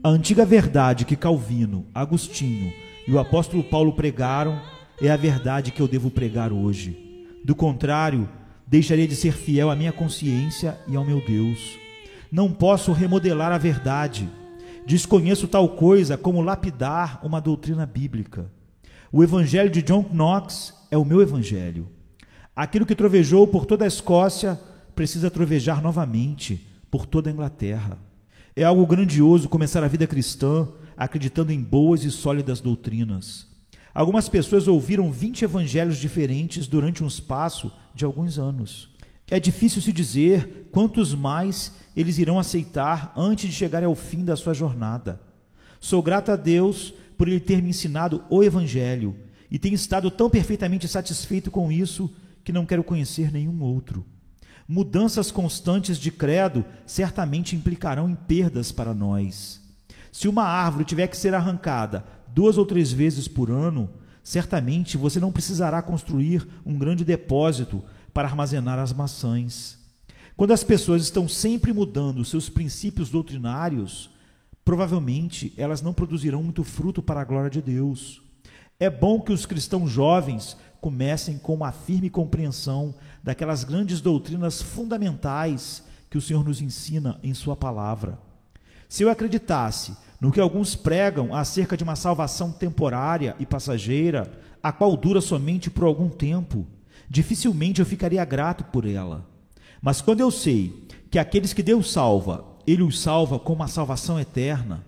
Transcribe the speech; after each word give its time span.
A 0.00 0.10
antiga 0.10 0.46
verdade 0.46 1.04
que 1.04 1.16
Calvino, 1.16 1.84
Agostinho 1.92 2.72
e 3.06 3.12
o 3.12 3.18
apóstolo 3.18 3.64
Paulo 3.64 3.92
pregaram 3.92 4.60
é 5.02 5.10
a 5.10 5.16
verdade 5.16 5.72
que 5.72 5.82
eu 5.82 5.88
devo 5.88 6.08
pregar 6.08 6.52
hoje. 6.52 7.26
Do 7.44 7.52
contrário, 7.52 8.28
deixaria 8.64 9.08
de 9.08 9.16
ser 9.16 9.32
fiel 9.32 9.68
à 9.68 9.74
minha 9.74 9.90
consciência 9.90 10.78
e 10.86 10.94
ao 10.94 11.04
meu 11.04 11.20
Deus. 11.26 11.76
Não 12.30 12.52
posso 12.52 12.92
remodelar 12.92 13.50
a 13.50 13.58
verdade. 13.58 14.30
Desconheço 14.86 15.48
tal 15.48 15.68
coisa 15.70 16.16
como 16.16 16.42
lapidar 16.42 17.18
uma 17.26 17.40
doutrina 17.40 17.84
bíblica. 17.84 18.48
O 19.10 19.24
evangelho 19.24 19.68
de 19.68 19.82
John 19.82 20.08
Knox 20.12 20.74
é 20.92 20.96
o 20.96 21.04
meu 21.04 21.20
evangelho. 21.20 21.88
Aquilo 22.54 22.86
que 22.86 22.94
trovejou 22.94 23.48
por 23.48 23.66
toda 23.66 23.84
a 23.84 23.88
Escócia 23.88 24.60
precisa 24.94 25.28
trovejar 25.28 25.82
novamente 25.82 26.64
por 26.88 27.04
toda 27.04 27.28
a 27.28 27.32
Inglaterra. 27.32 27.98
É 28.58 28.64
algo 28.64 28.84
grandioso 28.84 29.48
começar 29.48 29.84
a 29.84 29.86
vida 29.86 30.04
cristã 30.04 30.66
acreditando 30.96 31.52
em 31.52 31.62
boas 31.62 32.02
e 32.02 32.10
sólidas 32.10 32.60
doutrinas. 32.60 33.46
Algumas 33.94 34.28
pessoas 34.28 34.66
ouviram 34.66 35.12
20 35.12 35.42
evangelhos 35.42 35.96
diferentes 35.96 36.66
durante 36.66 37.04
um 37.04 37.06
espaço 37.06 37.70
de 37.94 38.04
alguns 38.04 38.36
anos. 38.36 38.90
É 39.30 39.38
difícil 39.38 39.80
se 39.80 39.92
dizer 39.92 40.68
quantos 40.72 41.14
mais 41.14 41.72
eles 41.96 42.18
irão 42.18 42.36
aceitar 42.36 43.12
antes 43.16 43.48
de 43.48 43.54
chegar 43.54 43.84
ao 43.84 43.94
fim 43.94 44.24
da 44.24 44.34
sua 44.34 44.54
jornada. 44.54 45.20
Sou 45.78 46.02
grato 46.02 46.32
a 46.32 46.36
Deus 46.36 46.92
por 47.16 47.28
ele 47.28 47.38
ter 47.38 47.62
me 47.62 47.70
ensinado 47.70 48.24
o 48.28 48.42
Evangelho 48.42 49.14
e 49.48 49.56
tenho 49.56 49.76
estado 49.76 50.10
tão 50.10 50.28
perfeitamente 50.28 50.88
satisfeito 50.88 51.48
com 51.48 51.70
isso 51.70 52.12
que 52.42 52.52
não 52.52 52.66
quero 52.66 52.82
conhecer 52.82 53.30
nenhum 53.30 53.62
outro. 53.62 54.04
Mudanças 54.70 55.30
constantes 55.30 55.96
de 55.96 56.10
credo 56.10 56.62
certamente 56.84 57.56
implicarão 57.56 58.06
em 58.10 58.14
perdas 58.14 58.70
para 58.70 58.92
nós. 58.92 59.62
Se 60.12 60.28
uma 60.28 60.44
árvore 60.44 60.84
tiver 60.84 61.06
que 61.06 61.16
ser 61.16 61.32
arrancada 61.32 62.04
duas 62.34 62.58
ou 62.58 62.66
três 62.66 62.92
vezes 62.92 63.26
por 63.26 63.50
ano, 63.50 63.88
certamente 64.22 64.98
você 64.98 65.18
não 65.18 65.32
precisará 65.32 65.80
construir 65.80 66.46
um 66.66 66.76
grande 66.76 67.02
depósito 67.02 67.82
para 68.12 68.28
armazenar 68.28 68.78
as 68.78 68.92
maçãs. 68.92 69.78
Quando 70.36 70.52
as 70.52 70.62
pessoas 70.62 71.02
estão 71.02 71.26
sempre 71.26 71.72
mudando 71.72 72.22
seus 72.22 72.50
princípios 72.50 73.08
doutrinários, 73.08 74.10
provavelmente 74.64 75.54
elas 75.56 75.80
não 75.80 75.94
produzirão 75.94 76.42
muito 76.42 76.62
fruto 76.62 77.02
para 77.02 77.22
a 77.22 77.24
glória 77.24 77.48
de 77.48 77.62
Deus. 77.62 78.20
É 78.78 78.90
bom 78.90 79.20
que 79.20 79.32
os 79.32 79.46
cristãos 79.46 79.90
jovens 79.90 80.56
comecem 80.80 81.38
com 81.38 81.54
uma 81.54 81.72
firme 81.72 82.08
compreensão 82.08 82.94
daquelas 83.22 83.64
grandes 83.64 84.00
doutrinas 84.00 84.62
fundamentais 84.62 85.82
que 86.08 86.18
o 86.18 86.20
Senhor 86.20 86.44
nos 86.44 86.60
ensina 86.60 87.18
em 87.22 87.34
Sua 87.34 87.56
palavra. 87.56 88.18
Se 88.88 89.02
eu 89.02 89.10
acreditasse 89.10 89.96
no 90.20 90.32
que 90.32 90.40
alguns 90.40 90.74
pregam 90.74 91.34
acerca 91.34 91.76
de 91.76 91.84
uma 91.84 91.94
salvação 91.94 92.50
temporária 92.50 93.36
e 93.38 93.46
passageira, 93.46 94.30
a 94.62 94.72
qual 94.72 94.96
dura 94.96 95.20
somente 95.20 95.70
por 95.70 95.84
algum 95.84 96.08
tempo, 96.08 96.66
dificilmente 97.08 97.80
eu 97.80 97.86
ficaria 97.86 98.24
grato 98.24 98.64
por 98.64 98.86
ela. 98.86 99.26
Mas 99.80 100.00
quando 100.00 100.20
eu 100.20 100.30
sei 100.30 100.86
que 101.10 101.18
aqueles 101.18 101.52
que 101.52 101.62
Deus 101.62 101.92
salva, 101.92 102.44
Ele 102.66 102.82
os 102.82 103.00
salva 103.00 103.38
com 103.38 103.52
uma 103.52 103.68
salvação 103.68 104.18
eterna, 104.18 104.84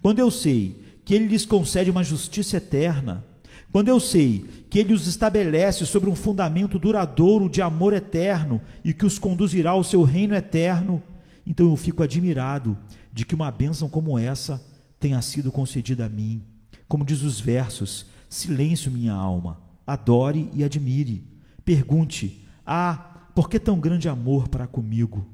quando 0.00 0.18
eu 0.18 0.30
sei 0.30 0.82
que 1.04 1.14
Ele 1.14 1.26
lhes 1.26 1.44
concede 1.44 1.90
uma 1.90 2.02
justiça 2.02 2.56
eterna, 2.56 3.24
quando 3.72 3.88
eu 3.88 3.98
sei 3.98 4.44
que 4.68 4.78
Ele 4.78 4.92
os 4.92 5.06
estabelece 5.06 5.86
sobre 5.86 6.10
um 6.10 6.14
fundamento 6.14 6.78
duradouro 6.78 7.48
de 7.48 7.62
amor 7.62 7.94
eterno 7.94 8.60
e 8.84 8.92
que 8.92 9.06
os 9.06 9.18
conduzirá 9.18 9.70
ao 9.70 9.82
seu 9.82 10.02
reino 10.02 10.34
eterno, 10.34 11.02
então 11.46 11.70
eu 11.70 11.76
fico 11.76 12.02
admirado 12.02 12.76
de 13.10 13.24
que 13.24 13.34
uma 13.34 13.50
bênção 13.50 13.88
como 13.88 14.18
essa 14.18 14.62
tenha 15.00 15.20
sido 15.22 15.50
concedida 15.50 16.04
a 16.04 16.08
mim. 16.08 16.42
Como 16.86 17.04
diz 17.04 17.22
os 17.22 17.40
versos: 17.40 18.04
silêncio, 18.28 18.92
minha 18.92 19.14
alma, 19.14 19.58
adore 19.86 20.50
e 20.52 20.62
admire. 20.62 21.24
Pergunte: 21.64 22.44
Ah, 22.66 23.30
por 23.34 23.48
que 23.48 23.58
tão 23.58 23.80
grande 23.80 24.06
amor 24.06 24.48
para 24.48 24.66
comigo? 24.66 25.26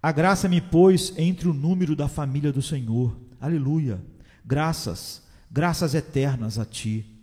A 0.00 0.12
graça 0.12 0.48
me 0.48 0.60
pôs 0.60 1.12
entre 1.18 1.48
o 1.48 1.52
número 1.52 1.96
da 1.96 2.06
família 2.06 2.52
do 2.52 2.62
Senhor. 2.62 3.18
Aleluia. 3.40 4.00
Graças, 4.44 5.22
graças 5.50 5.92
eternas 5.94 6.56
a 6.56 6.64
ti. 6.64 7.19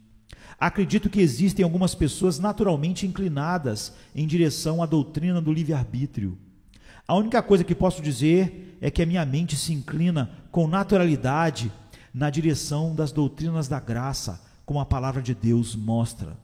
Acredito 0.60 1.10
que 1.10 1.22
existem 1.22 1.64
algumas 1.64 1.94
pessoas 1.94 2.40
naturalmente 2.40 3.06
inclinadas 3.06 3.94
em 4.16 4.26
direção 4.26 4.82
à 4.82 4.88
doutrina 4.88 5.40
do 5.40 5.54
livre-arbítrio. 5.54 6.38
A 7.08 7.16
única 7.16 7.42
coisa 7.44 7.64
que 7.64 7.76
posso 7.76 8.02
dizer 8.02 8.78
é 8.82 8.90
que 8.90 9.02
a 9.02 9.06
minha 9.06 9.26
mente 9.26 9.56
se 9.56 9.72
inclina 9.72 10.32
com 10.52 10.68
naturalidade 10.68 11.72
na 12.12 12.30
direção 12.32 12.96
das 12.96 13.12
doutrinas 13.12 13.68
da 13.68 13.80
graça, 13.80 14.42
como 14.66 14.80
a 14.80 14.86
palavra 14.86 15.22
de 15.22 15.36
Deus 15.36 15.76
mostra. 15.76 16.36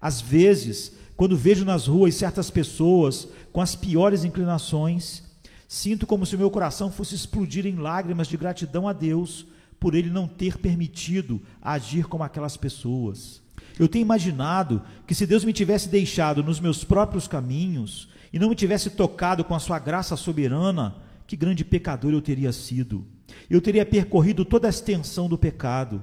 Às 0.00 0.20
vezes, 0.20 0.92
quando 1.16 1.36
vejo 1.36 1.64
nas 1.64 1.88
ruas 1.88 2.14
certas 2.14 2.48
pessoas 2.48 3.26
com 3.52 3.60
as 3.60 3.74
piores 3.74 4.22
inclinações, 4.22 5.24
sinto 5.66 6.06
como 6.06 6.24
se 6.24 6.36
o 6.36 6.38
meu 6.38 6.50
coração 6.50 6.92
fosse 6.92 7.16
explodir 7.16 7.66
em 7.66 7.74
lágrimas 7.74 8.28
de 8.28 8.36
gratidão 8.36 8.86
a 8.86 8.92
Deus 8.92 9.46
por 9.78 9.94
ele 9.94 10.10
não 10.10 10.26
ter 10.26 10.58
permitido 10.58 11.40
agir 11.60 12.06
como 12.06 12.24
aquelas 12.24 12.56
pessoas. 12.56 13.42
Eu 13.78 13.88
tenho 13.88 14.02
imaginado 14.02 14.82
que 15.06 15.14
se 15.14 15.26
Deus 15.26 15.44
me 15.44 15.52
tivesse 15.52 15.88
deixado 15.88 16.42
nos 16.42 16.60
meus 16.60 16.82
próprios 16.82 17.28
caminhos 17.28 18.08
e 18.32 18.38
não 18.38 18.48
me 18.48 18.54
tivesse 18.54 18.90
tocado 18.90 19.44
com 19.44 19.54
a 19.54 19.58
sua 19.58 19.78
graça 19.78 20.16
soberana, 20.16 20.96
que 21.26 21.36
grande 21.36 21.64
pecador 21.64 22.12
eu 22.12 22.22
teria 22.22 22.52
sido. 22.52 23.06
Eu 23.50 23.60
teria 23.60 23.84
percorrido 23.84 24.44
toda 24.44 24.66
a 24.66 24.70
extensão 24.70 25.28
do 25.28 25.36
pecado, 25.36 26.02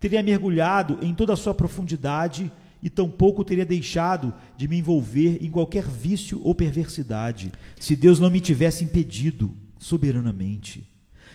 teria 0.00 0.22
mergulhado 0.22 0.98
em 1.00 1.14
toda 1.14 1.32
a 1.32 1.36
sua 1.36 1.54
profundidade 1.54 2.50
e 2.82 2.90
tampouco 2.90 3.44
teria 3.44 3.64
deixado 3.64 4.34
de 4.56 4.66
me 4.66 4.78
envolver 4.78 5.38
em 5.40 5.50
qualquer 5.50 5.86
vício 5.86 6.40
ou 6.42 6.54
perversidade, 6.54 7.52
se 7.78 7.94
Deus 7.94 8.18
não 8.18 8.30
me 8.30 8.40
tivesse 8.40 8.82
impedido 8.82 9.54
soberanamente. 9.78 10.91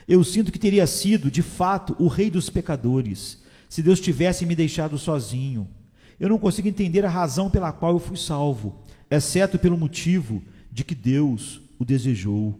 Eu 0.07 0.23
sinto 0.23 0.51
que 0.51 0.59
teria 0.59 0.87
sido, 0.87 1.29
de 1.29 1.41
fato, 1.41 1.95
o 1.99 2.07
rei 2.07 2.31
dos 2.31 2.49
pecadores, 2.49 3.39
se 3.67 3.83
Deus 3.83 3.99
tivesse 3.99 4.45
me 4.45 4.55
deixado 4.55 4.97
sozinho. 4.97 5.67
Eu 6.19 6.29
não 6.29 6.39
consigo 6.39 6.67
entender 6.67 7.05
a 7.05 7.09
razão 7.09 7.49
pela 7.49 7.71
qual 7.71 7.91
eu 7.91 7.99
fui 7.99 8.17
salvo, 8.17 8.79
exceto 9.11 9.59
pelo 9.59 9.77
motivo 9.77 10.41
de 10.71 10.83
que 10.83 10.95
Deus 10.95 11.61
o 11.77 11.83
desejou. 11.83 12.57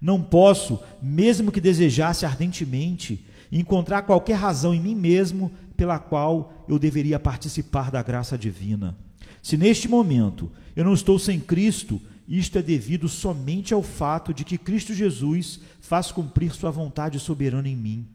Não 0.00 0.22
posso, 0.22 0.78
mesmo 1.02 1.50
que 1.50 1.60
desejasse 1.60 2.26
ardentemente, 2.26 3.24
encontrar 3.50 4.02
qualquer 4.02 4.34
razão 4.34 4.74
em 4.74 4.80
mim 4.80 4.94
mesmo 4.94 5.50
pela 5.76 5.98
qual 5.98 6.64
eu 6.68 6.78
deveria 6.78 7.18
participar 7.18 7.90
da 7.90 8.02
graça 8.02 8.36
divina. 8.36 8.96
Se 9.42 9.56
neste 9.56 9.88
momento 9.88 10.50
eu 10.76 10.84
não 10.84 10.94
estou 10.94 11.18
sem 11.18 11.40
Cristo, 11.40 12.00
isto 12.30 12.56
é 12.56 12.62
devido 12.62 13.08
somente 13.08 13.74
ao 13.74 13.82
fato 13.82 14.32
de 14.32 14.44
que 14.44 14.56
Cristo 14.56 14.94
Jesus 14.94 15.58
faz 15.80 16.12
cumprir 16.12 16.54
sua 16.54 16.70
vontade 16.70 17.18
soberana 17.18 17.68
em 17.68 17.74
mim. 17.74 18.06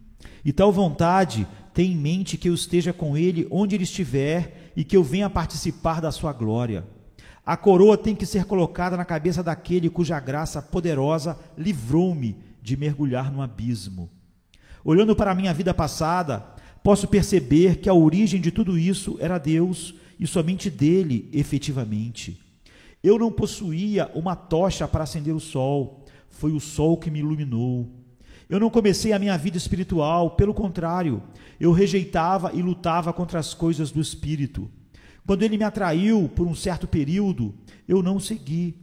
E 0.44 0.54
tal 0.54 0.72
vontade 0.72 1.46
tem 1.74 1.92
em 1.92 1.98
mente 1.98 2.38
que 2.38 2.48
eu 2.48 2.54
esteja 2.54 2.94
com 2.94 3.18
ele 3.18 3.46
onde 3.52 3.76
ele 3.76 3.84
estiver 3.84 4.72
e 4.74 4.86
que 4.86 4.96
eu 4.96 5.04
venha 5.04 5.30
participar 5.30 6.00
da 6.00 6.14
sua 6.14 6.32
glória. 6.32 6.88
A 7.46 7.58
coroa 7.58 7.98
tem 7.98 8.16
que 8.16 8.26
ser 8.26 8.46
colocada 8.46 8.96
na 8.96 9.04
cabeça 9.04 9.44
daquele 9.44 9.90
cuja 9.90 10.18
graça 10.18 10.62
poderosa 10.62 11.38
livrou-me 11.58 12.38
de 12.62 12.78
mergulhar 12.78 13.30
no 13.30 13.42
abismo. 13.42 14.10
Olhando 14.82 15.14
para 15.14 15.32
a 15.32 15.36
minha 15.36 15.54
vida 15.54 15.74
passada, 15.74 16.40
posso 16.82 17.06
perceber 17.06 17.80
que 17.80 17.90
a 17.90 17.94
origem 17.94 18.40
de 18.40 18.50
tudo 18.50 18.78
isso 18.78 19.18
era 19.20 19.38
Deus 19.38 19.94
e 20.18 20.26
somente 20.26 20.70
dele, 20.70 21.30
efetivamente. 21.34 22.45
Eu 23.06 23.20
não 23.20 23.32
possuía 23.32 24.10
uma 24.16 24.36
tocha 24.36 24.88
para 24.88 25.04
acender 25.04 25.36
o 25.36 25.40
sol, 25.40 26.04
foi 26.28 26.52
o 26.52 26.60
sol 26.60 26.98
que 26.98 27.12
me 27.12 27.20
iluminou. 27.20 27.88
Eu 28.50 28.60
não 28.60 28.68
comecei 28.68 29.14
a 29.14 29.20
minha 29.20 29.38
vida 29.38 29.58
espiritual, 29.58 30.32
pelo 30.32 30.56
contrário, 30.56 31.22
eu 31.60 31.72
rejeitava 31.72 32.52
e 32.52 32.64
lutava 32.64 33.14
contra 33.14 33.38
as 33.38 33.54
coisas 33.54 33.92
do 33.92 34.02
espírito. 34.02 34.72
Quando 35.24 35.44
ele 35.44 35.56
me 35.56 35.64
atraiu 35.64 36.28
por 36.36 36.48
um 36.48 36.56
certo 36.56 36.88
período, 36.88 37.54
eu 37.88 38.02
não 38.02 38.20
segui. 38.20 38.76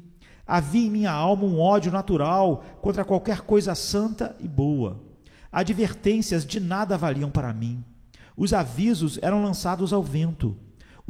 Havia 0.46 0.86
em 0.86 0.90
minha 0.90 1.10
alma 1.10 1.42
um 1.42 1.58
ódio 1.58 1.90
natural 1.90 2.64
contra 2.80 3.04
qualquer 3.04 3.40
coisa 3.40 3.74
santa 3.74 4.36
e 4.38 4.46
boa. 4.46 5.02
Advertências 5.50 6.46
de 6.46 6.60
nada 6.60 6.96
valiam 6.96 7.28
para 7.28 7.52
mim. 7.52 7.82
Os 8.36 8.52
avisos 8.52 9.18
eram 9.20 9.42
lançados 9.42 9.92
ao 9.92 10.00
vento. 10.00 10.56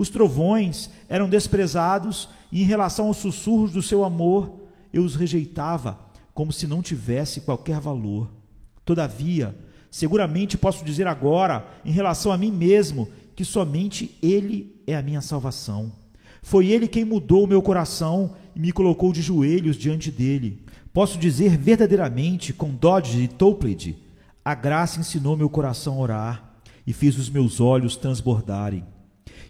Os 0.03 0.11
trovões 0.11 0.91
eram 1.09 1.29
desprezados 1.29 2.29
e, 2.51 2.61
em 2.61 2.65
relação 2.65 3.07
aos 3.07 3.19
sussurros 3.19 3.71
do 3.71 3.81
seu 3.81 4.03
amor, 4.03 4.53
eu 4.93 5.05
os 5.05 5.15
rejeitava 5.15 5.97
como 6.35 6.53
se 6.53 6.67
não 6.67 6.83
tivesse 6.83 7.43
qualquer 7.43 7.79
valor. 7.79 8.29
Todavia, 8.85 9.57
seguramente 9.93 10.59
posso 10.59 10.85
dizer 10.85 11.07
agora, 11.07 11.65
em 11.85 11.93
relação 11.93 12.33
a 12.33 12.37
mim 12.37 12.51
mesmo, 12.51 13.09
que 13.37 13.45
somente 13.45 14.19
Ele 14.21 14.75
é 14.89 14.97
a 14.97 15.03
minha 15.03 15.21
salvação. 15.21 15.93
Foi 16.43 16.67
Ele 16.67 16.89
quem 16.89 17.05
mudou 17.05 17.45
o 17.45 17.47
meu 17.47 17.63
coração 17.63 18.35
e 18.57 18.59
me 18.59 18.73
colocou 18.73 19.13
de 19.13 19.23
joelhos 19.23 19.77
diante 19.77 20.11
dele. 20.11 20.65
Posso 20.93 21.17
dizer 21.17 21.57
verdadeiramente, 21.57 22.53
com 22.53 22.75
Dodge 22.75 23.23
e 23.23 23.29
Topled, 23.29 23.97
A 24.45 24.53
graça 24.57 24.99
ensinou 24.99 25.37
meu 25.37 25.49
coração 25.49 25.95
a 25.95 26.01
orar 26.01 26.55
e 26.85 26.93
fez 26.93 27.17
os 27.17 27.31
meus 27.31 27.61
olhos 27.61 27.95
transbordarem. 27.95 28.85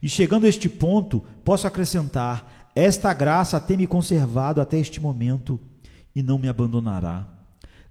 E 0.02 0.08
chegando 0.08 0.46
a 0.46 0.48
este 0.48 0.68
ponto, 0.68 1.22
posso 1.44 1.66
acrescentar: 1.66 2.70
esta 2.74 3.14
graça 3.14 3.60
tem 3.60 3.76
me 3.76 3.86
conservado 3.86 4.60
até 4.60 4.78
este 4.78 5.00
momento 5.00 5.60
e 6.14 6.22
não 6.22 6.38
me 6.38 6.48
abandonará. 6.48 7.26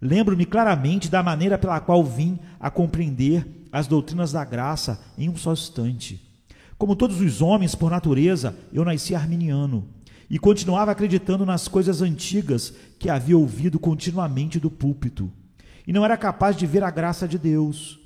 Lembro-me 0.02 0.46
claramente 0.46 1.10
da 1.10 1.24
maneira 1.24 1.58
pela 1.58 1.80
qual 1.80 2.04
vim 2.04 2.40
a 2.60 2.70
compreender 2.70 3.68
as 3.72 3.88
doutrinas 3.88 4.32
da 4.32 4.44
graça 4.44 5.00
em 5.18 5.30
um 5.30 5.38
só 5.38 5.54
instante. 5.54 6.30
Como 6.78 6.96
todos 6.96 7.22
os 7.22 7.42
homens, 7.42 7.76
por 7.76 7.92
natureza, 7.92 8.56
eu 8.74 8.84
nasci 8.84 9.14
arminiano 9.14 9.88
e 10.28 10.40
continuava 10.40 10.92
acreditando 10.92 11.46
nas 11.46 11.68
coisas 11.68 12.02
antigas 12.02 12.74
que 12.98 13.10
havia 13.10 13.38
ouvido 13.38 13.78
continuamente 13.78 14.60
do 14.60 14.72
púlpito, 14.72 15.32
e 15.86 15.94
não 15.94 16.04
era 16.04 16.18
capaz 16.18 16.56
de 16.56 16.66
ver 16.66 16.84
a 16.84 16.90
graça 16.90 17.28
de 17.28 17.38
Deus. 17.38 18.01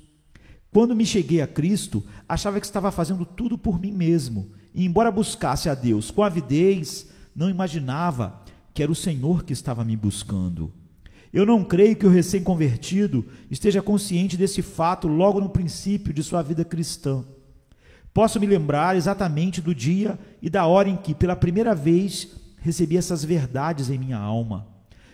Quando 0.72 0.94
me 0.94 1.06
cheguei 1.06 1.40
a 1.40 1.46
Cristo, 1.46 2.04
achava 2.28 2.60
que 2.60 2.66
estava 2.66 2.90
fazendo 2.90 3.24
tudo 3.24 3.56
por 3.56 3.80
mim 3.80 3.92
mesmo, 3.92 4.50
e 4.74 4.84
embora 4.84 5.10
buscasse 5.10 5.68
a 5.68 5.74
Deus 5.74 6.10
com 6.10 6.22
avidez, 6.22 7.08
não 7.34 7.48
imaginava 7.48 8.42
que 8.74 8.82
era 8.82 8.92
o 8.92 8.94
Senhor 8.94 9.42
que 9.42 9.52
estava 9.52 9.84
me 9.84 9.96
buscando. 9.96 10.72
Eu 11.32 11.44
não 11.44 11.64
creio 11.64 11.96
que 11.96 12.06
o 12.06 12.10
recém-convertido 12.10 13.24
esteja 13.50 13.82
consciente 13.82 14.36
desse 14.36 14.62
fato 14.62 15.08
logo 15.08 15.40
no 15.40 15.48
princípio 15.48 16.12
de 16.12 16.22
sua 16.22 16.42
vida 16.42 16.64
cristã. 16.64 17.24
Posso 18.12 18.40
me 18.40 18.46
lembrar 18.46 18.96
exatamente 18.96 19.60
do 19.60 19.74
dia 19.74 20.18
e 20.40 20.48
da 20.48 20.66
hora 20.66 20.88
em 20.88 20.96
que, 20.96 21.14
pela 21.14 21.36
primeira 21.36 21.74
vez, 21.74 22.28
recebi 22.58 22.96
essas 22.96 23.22
verdades 23.22 23.90
em 23.90 23.98
minha 23.98 24.16
alma. 24.16 24.66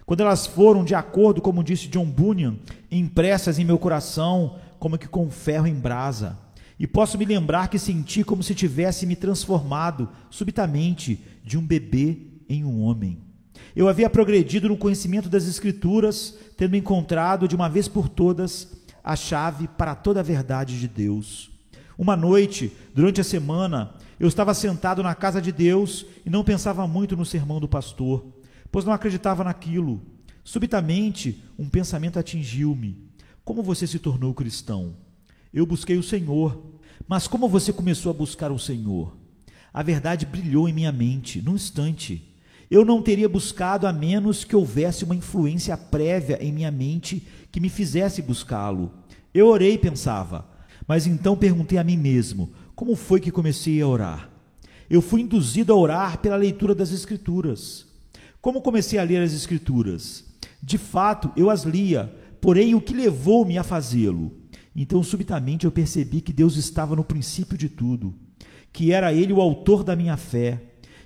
Quando 0.07 0.21
elas 0.21 0.47
foram, 0.47 0.85
de 0.85 0.95
acordo, 0.95 1.41
como 1.41 1.65
disse 1.65 1.89
John 1.89 2.05
Bunyan, 2.05 2.57
impressas 2.91 3.59
em 3.59 3.65
meu 3.65 3.79
coração, 3.79 4.57
como 4.83 4.99
que 4.99 5.07
com 5.07 5.31
ferro 5.31 5.69
em 5.69 5.77
brasa. 5.77 6.37
E 6.77 6.89
posso 6.89 7.17
me 7.17 7.25
lembrar 7.25 7.69
que 7.69 7.79
senti 7.79 8.25
como 8.25 8.43
se 8.43 8.53
tivesse 8.53 9.07
me 9.07 9.15
transformado 9.15 10.09
subitamente 10.29 11.21
de 11.45 11.57
um 11.57 11.65
bebê 11.65 12.19
em 12.49 12.65
um 12.65 12.83
homem. 12.83 13.21
Eu 13.77 13.89
havia 13.89 14.11
progredido 14.11 14.69
no 14.69 14.77
conhecimento 14.77 15.29
das 15.29 15.47
Escrituras, 15.47 16.37
tendo 16.57 16.75
encontrado 16.75 17.47
de 17.47 17.55
uma 17.55 17.69
vez 17.69 17.87
por 17.87 18.09
todas 18.09 18.73
a 19.05 19.15
chave 19.15 19.69
para 19.69 19.95
toda 19.95 20.19
a 20.19 20.25
verdade 20.25 20.81
de 20.81 20.89
Deus. 20.89 21.49
Uma 21.97 22.17
noite, 22.17 22.73
durante 22.93 23.21
a 23.21 23.25
semana, 23.25 23.95
eu 24.19 24.27
estava 24.27 24.53
sentado 24.53 25.01
na 25.01 25.15
casa 25.15 25.41
de 25.41 25.53
Deus 25.53 26.05
e 26.27 26.29
não 26.29 26.43
pensava 26.43 26.89
muito 26.89 27.17
no 27.17 27.25
sermão 27.25 27.61
do 27.61 27.69
pastor, 27.69 28.27
pois 28.73 28.85
não 28.85 28.93
acreditava 28.93 29.45
naquilo. 29.45 30.03
Subitamente, 30.43 31.41
um 31.57 31.69
pensamento 31.69 32.19
atingiu-me. 32.19 33.12
Como 33.45 33.63
você 33.63 33.87
se 33.87 33.99
tornou 33.99 34.33
cristão? 34.33 34.95
Eu 35.53 35.67
busquei 35.67 35.97
o 35.97 36.03
Senhor. 36.03 36.63
Mas 37.09 37.27
como 37.27 37.49
você 37.49 37.73
começou 37.73 38.11
a 38.11 38.15
buscar 38.15 38.53
o 38.53 38.59
Senhor? 38.59 39.17
A 39.75 39.83
verdade 39.83 40.25
brilhou 40.25 40.69
em 40.69 40.73
minha 40.73 40.93
mente, 40.93 41.43
num 41.43 41.55
instante. 41.55 42.33
Eu 42.71 42.85
não 42.85 43.03
teria 43.03 43.29
buscado 43.29 43.87
a 43.87 43.93
menos 43.93 44.45
que 44.45 44.55
houvesse 44.55 45.05
uma 45.05 45.17
influência 45.17 45.77
prévia 45.77 46.39
em 46.41 46.53
minha 46.53 46.71
mente 46.71 47.27
que 47.51 47.61
me 47.61 47.69
fizesse 47.69 48.23
buscá-lo. 48.23 48.93
Eu 49.35 49.49
orei 49.49 49.77
pensava, 49.77 50.47
mas 50.87 51.07
então 51.07 51.37
perguntei 51.37 51.79
a 51.79 51.85
mim 51.85 51.97
mesmo: 51.97 52.51
como 52.75 52.95
foi 52.95 53.21
que 53.21 53.31
comecei 53.31 53.81
a 53.81 53.89
orar? 53.89 54.31
Eu 54.89 55.03
fui 55.03 55.21
induzido 55.21 55.73
a 55.73 55.77
orar 55.77 56.19
pela 56.19 56.37
leitura 56.37 56.75
das 56.75 56.93
Escrituras. 56.93 57.87
Como 58.41 58.63
comecei 58.63 58.99
a 58.99 59.03
ler 59.03 59.23
as 59.23 59.33
Escrituras? 59.33 60.25
De 60.63 60.79
fato, 60.79 61.33
eu 61.37 61.51
as 61.51 61.65
lia, 61.65 62.15
porém 62.43 62.75
o 62.75 62.81
que 62.81 62.93
levou-me 62.93 63.57
a 63.57 63.63
fazê-lo? 63.63 64.31
Então, 64.77 65.03
subitamente, 65.03 65.65
eu 65.65 65.73
percebi 65.73 66.21
que 66.21 66.33
Deus 66.33 66.57
estava 66.57 66.95
no 66.95 67.03
princípio 67.03 67.57
de 67.57 67.71
tudo, 67.71 68.15
que 68.71 68.93
era 68.93 69.15
Ele 69.15 69.33
o 69.33 69.41
autor 69.41 69.83
da 69.83 69.97
minha 69.97 70.19
fé. 70.19 70.61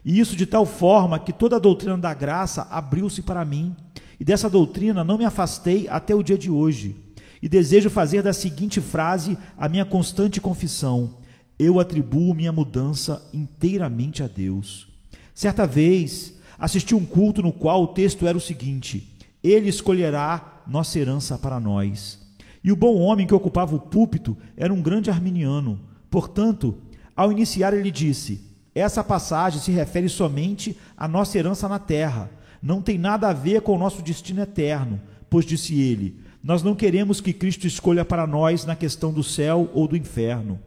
E 0.05 0.19
isso 0.19 0.35
de 0.35 0.47
tal 0.47 0.67
forma 0.67 1.21
que 1.21 1.33
toda 1.33 1.55
a 1.55 1.61
doutrina 1.61 1.97
da 1.97 2.13
graça 2.13 2.67
abriu-se 2.71 3.23
para 3.23 3.45
mim, 3.45 3.77
e 4.19 4.25
dessa 4.25 4.51
doutrina 4.51 5.05
não 5.05 5.19
me 5.19 5.25
afastei 5.25 5.87
até 5.89 6.13
o 6.13 6.23
dia 6.25 6.37
de 6.37 6.51
hoje 6.51 7.07
e 7.43 7.49
desejo 7.49 7.91
fazer 7.91 8.23
da 8.23 8.33
seguinte 8.33 8.81
frase 8.81 9.37
a 9.57 9.69
minha 9.69 9.85
constante 9.85 10.41
confissão: 10.41 11.19
eu 11.59 11.79
atribuo 11.79 12.35
minha 12.35 12.53
mudança 12.53 13.25
inteiramente 13.33 14.23
a 14.23 14.27
Deus. 14.27 14.89
Certa 15.35 15.67
vez, 15.67 16.35
assisti 16.59 16.95
um 16.95 17.05
culto 17.05 17.43
no 17.43 17.53
qual 17.53 17.83
o 17.83 17.89
texto 17.89 18.27
era 18.27 18.37
o 18.37 18.41
seguinte: 18.41 19.17
Ele 19.43 19.69
escolherá 19.69 20.56
nossa 20.67 20.99
herança 20.99 21.39
para 21.39 21.61
nós. 21.61 22.19
E 22.63 22.73
o 22.73 22.77
bom 22.77 22.99
homem 22.99 23.27
que 23.27 23.35
ocupava 23.35 23.75
o 23.75 23.81
púlpito 23.81 24.37
era 24.57 24.73
um 24.73 24.83
grande 24.83 25.11
arminiano. 25.11 25.81
Portanto, 26.11 26.77
ao 27.15 27.31
iniciar, 27.31 27.73
ele 27.73 27.91
disse: 27.91 28.41
Essa 28.75 29.05
passagem 29.05 29.61
se 29.61 29.71
refere 29.71 30.09
somente 30.09 30.77
à 30.97 31.07
nossa 31.07 31.39
herança 31.39 31.69
na 31.69 31.79
terra. 31.79 32.31
Não 32.61 32.83
tem 32.83 32.99
nada 32.99 33.29
a 33.29 33.33
ver 33.33 33.61
com 33.63 33.75
o 33.75 33.79
nosso 33.79 34.03
destino 34.03 34.43
eterno, 34.43 35.01
pois 35.29 35.45
disse 35.45 35.79
ele: 35.81 36.27
nós 36.47 36.63
não 36.63 36.77
queremos 36.77 37.21
que 37.21 37.33
Cristo 37.33 37.67
escolha 37.67 38.05
para 38.05 38.25
nós 38.25 38.65
na 38.65 38.77
questão 38.77 39.13
do 39.13 39.25
céu 39.25 39.69
ou 39.75 39.89
do 39.89 39.97
inferno. 39.97 40.61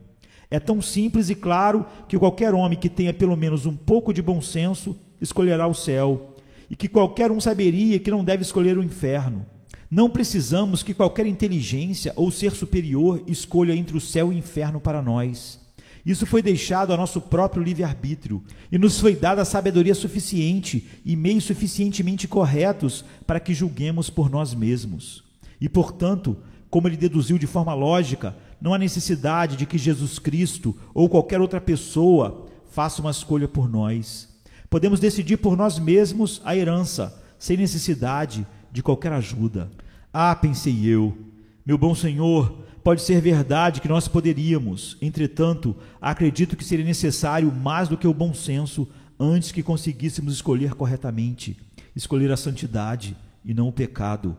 É 0.51 0.59
tão 0.59 0.81
simples 0.81 1.29
e 1.29 1.35
claro 1.35 1.85
que 2.05 2.19
qualquer 2.19 2.53
homem 2.53 2.77
que 2.77 2.89
tenha 2.89 3.13
pelo 3.13 3.37
menos 3.37 3.65
um 3.65 3.73
pouco 3.73 4.13
de 4.13 4.21
bom 4.21 4.41
senso 4.41 4.93
escolherá 5.21 5.65
o 5.67 5.73
céu, 5.73 6.35
e 6.69 6.75
que 6.75 6.89
qualquer 6.89 7.31
um 7.31 7.39
saberia 7.39 7.97
que 7.97 8.11
não 8.11 8.25
deve 8.25 8.41
escolher 8.41 8.77
o 8.77 8.83
inferno. 8.83 9.45
Não 9.89 10.09
precisamos 10.09 10.83
que 10.83 10.93
qualquer 10.93 11.25
inteligência 11.25 12.13
ou 12.15 12.29
ser 12.29 12.51
superior 12.51 13.23
escolha 13.25 13.73
entre 13.73 13.97
o 13.97 14.01
céu 14.01 14.31
e 14.31 14.35
o 14.35 14.37
inferno 14.37 14.79
para 14.79 15.01
nós. 15.01 15.59
Isso 16.05 16.25
foi 16.25 16.41
deixado 16.41 16.93
a 16.93 16.97
nosso 16.97 17.19
próprio 17.19 17.63
livre-arbítrio 17.63 18.43
e 18.71 18.77
nos 18.77 18.99
foi 18.99 19.15
dada 19.15 19.43
sabedoria 19.43 19.95
suficiente 19.95 20.87
e 21.03 21.15
meios 21.15 21.43
suficientemente 21.43 22.27
corretos 22.27 23.03
para 23.25 23.39
que 23.39 23.53
julguemos 23.53 24.09
por 24.09 24.29
nós 24.29 24.53
mesmos. 24.53 25.23
E, 25.59 25.67
portanto, 25.67 26.37
como 26.69 26.87
ele 26.87 26.95
deduziu 26.95 27.37
de 27.37 27.47
forma 27.47 27.73
lógica, 27.73 28.35
não 28.61 28.73
há 28.73 28.77
necessidade 28.77 29.55
de 29.55 29.65
que 29.65 29.77
Jesus 29.77 30.19
Cristo 30.19 30.75
ou 30.93 31.09
qualquer 31.09 31.41
outra 31.41 31.59
pessoa 31.59 32.47
faça 32.71 33.01
uma 33.01 33.11
escolha 33.11 33.47
por 33.47 33.67
nós. 33.67 34.29
Podemos 34.69 34.99
decidir 34.99 35.37
por 35.37 35.57
nós 35.57 35.79
mesmos 35.79 36.41
a 36.45 36.55
herança, 36.55 37.19
sem 37.39 37.57
necessidade 37.57 38.45
de 38.71 38.83
qualquer 38.83 39.11
ajuda. 39.13 39.69
Ah, 40.13 40.35
pensei 40.35 40.85
eu, 40.85 41.17
meu 41.65 41.77
bom 41.77 41.93
Senhor, 41.93 42.63
pode 42.83 43.01
ser 43.01 43.21
verdade 43.21 43.81
que 43.81 43.87
nós 43.87 44.07
poderíamos, 44.07 44.97
entretanto, 45.01 45.75
acredito 46.01 46.57
que 46.57 46.63
seria 46.63 46.85
necessário 46.85 47.51
mais 47.51 47.87
do 47.87 47.97
que 47.97 48.07
o 48.07 48.13
bom 48.13 48.33
senso 48.33 48.87
antes 49.19 49.51
que 49.51 49.61
conseguíssemos 49.61 50.33
escolher 50.33 50.73
corretamente, 50.73 51.57
escolher 51.95 52.31
a 52.31 52.37
santidade 52.37 53.15
e 53.43 53.53
não 53.53 53.67
o 53.67 53.71
pecado. 53.71 54.35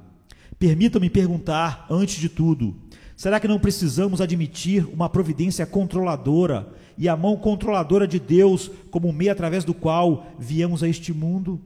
Permita-me 0.58 1.08
perguntar, 1.08 1.86
antes 1.88 2.16
de 2.16 2.28
tudo, 2.28 2.74
será 3.16 3.38
que 3.38 3.48
não 3.48 3.58
precisamos 3.58 4.20
admitir 4.20 4.86
uma 4.92 5.08
providência 5.08 5.64
controladora 5.64 6.68
e 6.98 7.08
a 7.08 7.16
mão 7.16 7.36
controladora 7.36 8.06
de 8.08 8.18
Deus 8.18 8.70
como 8.90 9.12
meio 9.12 9.32
através 9.32 9.64
do 9.64 9.72
qual 9.72 10.26
viemos 10.38 10.82
a 10.82 10.88
este 10.88 11.12
mundo? 11.12 11.60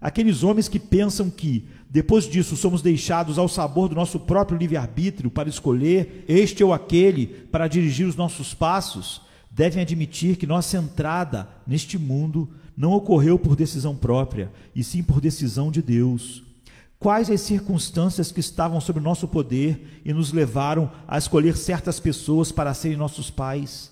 Aqueles 0.00 0.42
homens 0.42 0.68
que 0.68 0.78
pensam 0.78 1.30
que, 1.30 1.66
depois 1.88 2.28
disso, 2.28 2.56
somos 2.56 2.82
deixados 2.82 3.38
ao 3.38 3.48
sabor 3.48 3.88
do 3.88 3.94
nosso 3.94 4.20
próprio 4.20 4.58
livre-arbítrio 4.58 5.30
para 5.30 5.48
escolher 5.48 6.24
este 6.28 6.62
ou 6.62 6.72
aquele 6.72 7.26
para 7.26 7.68
dirigir 7.68 8.06
os 8.06 8.16
nossos 8.16 8.52
passos, 8.52 9.22
devem 9.50 9.82
admitir 9.82 10.36
que 10.36 10.46
nossa 10.46 10.76
entrada 10.76 11.48
neste 11.66 11.96
mundo 11.96 12.48
não 12.76 12.92
ocorreu 12.92 13.38
por 13.38 13.56
decisão 13.56 13.96
própria, 13.96 14.52
e 14.74 14.84
sim 14.84 15.02
por 15.02 15.20
decisão 15.20 15.70
de 15.70 15.80
Deus. 15.80 16.42
Quais 16.98 17.30
as 17.30 17.40
circunstâncias 17.40 18.32
que 18.32 18.40
estavam 18.40 18.80
sob 18.80 19.00
nosso 19.00 19.26
poder 19.28 20.00
e 20.04 20.12
nos 20.12 20.32
levaram 20.32 20.90
a 21.06 21.16
escolher 21.16 21.56
certas 21.56 21.98
pessoas 22.00 22.52
para 22.52 22.74
serem 22.74 22.96
nossos 22.96 23.30
pais? 23.30 23.90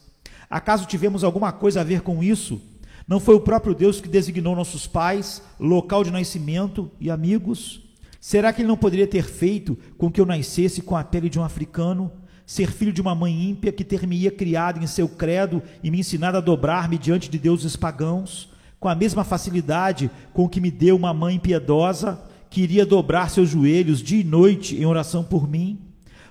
Acaso 0.48 0.86
tivemos 0.86 1.24
alguma 1.24 1.52
coisa 1.52 1.80
a 1.80 1.84
ver 1.84 2.00
com 2.02 2.22
isso? 2.22 2.60
Não 3.06 3.20
foi 3.20 3.34
o 3.34 3.40
próprio 3.40 3.74
Deus 3.74 4.00
que 4.00 4.08
designou 4.08 4.56
nossos 4.56 4.86
pais, 4.86 5.42
local 5.60 6.02
de 6.02 6.10
nascimento 6.10 6.90
e 7.00 7.10
amigos? 7.10 7.82
Será 8.20 8.52
que 8.52 8.62
ele 8.62 8.68
não 8.68 8.76
poderia 8.76 9.06
ter 9.06 9.24
feito 9.24 9.76
com 9.98 10.10
que 10.10 10.20
eu 10.20 10.26
nascesse 10.26 10.80
com 10.80 10.96
a 10.96 11.04
pele 11.04 11.28
de 11.28 11.38
um 11.38 11.44
africano, 11.44 12.10
ser 12.46 12.70
filho 12.70 12.92
de 12.92 13.00
uma 13.00 13.14
mãe 13.14 13.50
ímpia 13.50 13.72
que 13.72 13.84
ter 13.84 14.06
me 14.06 14.30
criado 14.30 14.82
em 14.82 14.86
seu 14.86 15.08
credo 15.08 15.62
e 15.82 15.90
me 15.90 16.00
ensinado 16.00 16.38
a 16.38 16.40
dobrar-me 16.40 16.96
diante 16.96 17.28
de 17.28 17.38
deuses 17.38 17.76
pagãos, 17.76 18.50
com 18.80 18.88
a 18.88 18.94
mesma 18.94 19.24
facilidade 19.24 20.10
com 20.32 20.48
que 20.48 20.60
me 20.60 20.70
deu 20.70 20.96
uma 20.96 21.12
mãe 21.12 21.38
piedosa? 21.38 22.18
que 22.54 22.60
iria 22.60 22.86
dobrar 22.86 23.30
seus 23.30 23.48
joelhos 23.48 24.00
dia 24.00 24.20
e 24.20 24.22
noite 24.22 24.76
em 24.76 24.86
oração 24.86 25.24
por 25.24 25.50
mim? 25.50 25.76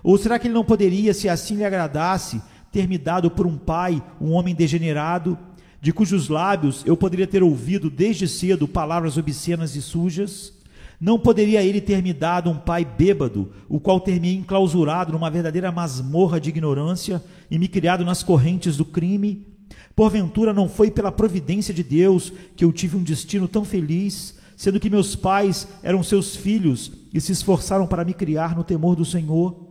Ou 0.01 0.18
será 0.18 0.39
que 0.39 0.48
ele 0.48 0.53
não 0.53 0.63
poderia, 0.63 1.13
se 1.13 1.27
assim 1.27 1.58
lhe 1.58 1.65
agradasse, 1.65 2.42
ter 2.72 2.88
me 2.88 2.98
dado 2.98 3.30
por 3.30 3.46
um 3.46 3.58
pai 3.58 4.01
um 4.22 4.32
homem 4.32 4.56
degenerado, 4.56 5.38
de 5.84 5.92
cujos 5.92 6.30
lábios 6.30 6.82
eu 6.86 6.96
poderia 6.96 7.28
ter 7.28 7.44
ouvido 7.44 7.90
desde 7.90 8.25
cedo 8.25 8.70
palavras 8.70 9.18
obscenas 9.18 9.75
e 9.75 9.82
sujas? 9.82 10.54
Não 10.98 11.20
poderia 11.20 11.62
ele 11.62 11.82
ter 11.82 12.02
me 12.02 12.13
dado 12.13 12.50
um 12.50 12.56
pai 12.56 12.86
bêbado, 12.86 13.52
o 13.68 13.82
qual 13.82 14.00
ter 14.00 14.18
me 14.18 14.34
enclausurado 14.34 15.12
numa 15.12 15.30
verdadeira 15.30 15.74
masmorra 15.74 16.40
de 16.40 16.48
ignorância 16.48 17.22
e 17.52 17.60
me 17.60 17.68
criado 17.68 18.06
nas 18.06 18.24
correntes 18.24 18.78
do 18.78 18.86
crime? 18.86 19.46
Porventura 19.94 20.54
não 20.54 20.70
foi 20.70 20.90
pela 20.90 21.12
providência 21.12 21.74
de 21.74 21.84
Deus 21.84 22.32
que 22.56 22.63
eu 22.63 22.72
tive 22.72 22.96
um 22.96 23.04
destino 23.04 23.46
tão 23.46 23.66
feliz, 23.66 24.40
sendo 24.56 24.80
que 24.80 24.90
meus 24.90 25.18
pais 25.18 25.68
eram 25.84 26.02
seus 26.02 26.34
filhos 26.34 26.94
e 27.13 27.20
se 27.20 27.34
esforçaram 27.34 27.86
para 27.86 28.06
me 28.06 28.13
criar 28.13 28.56
no 28.56 28.63
temor 28.63 28.96
do 28.96 29.04
Senhor? 29.04 29.68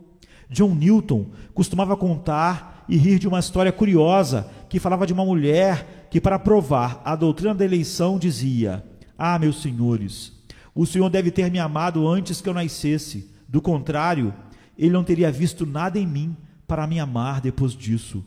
John 0.47 0.75
Newton 0.75 1.31
costumava 1.55 1.97
contar 1.97 2.85
e 2.87 2.97
rir 2.97 3.17
de 3.17 3.27
uma 3.27 3.39
história 3.39 3.71
curiosa 3.71 4.47
que 4.69 4.79
falava 4.79 5.07
de 5.07 5.13
uma 5.13 5.25
mulher 5.25 6.02
que, 6.13 6.21
para 6.21 6.37
provar 6.37 7.01
a 7.03 7.15
doutrina 7.15 7.55
da 7.55 7.65
eleição, 7.65 8.19
dizia: 8.19 8.85
Ah, 9.17 9.39
meus 9.39 9.63
senhores, 9.63 10.31
o 10.75 10.85
Senhor 10.85 11.09
deve 11.09 11.31
ter 11.31 11.49
me 11.49 11.57
amado 11.57 12.07
antes 12.07 12.39
que 12.39 12.47
eu 12.47 12.53
nascesse. 12.53 13.31
Do 13.47 13.59
contrário, 13.59 14.31
ele 14.77 14.91
não 14.91 15.03
teria 15.03 15.31
visto 15.31 15.65
nada 15.65 15.97
em 15.97 16.05
mim 16.05 16.37
para 16.67 16.85
me 16.85 16.99
amar 16.99 17.41
depois 17.41 17.73
disso. 17.73 18.23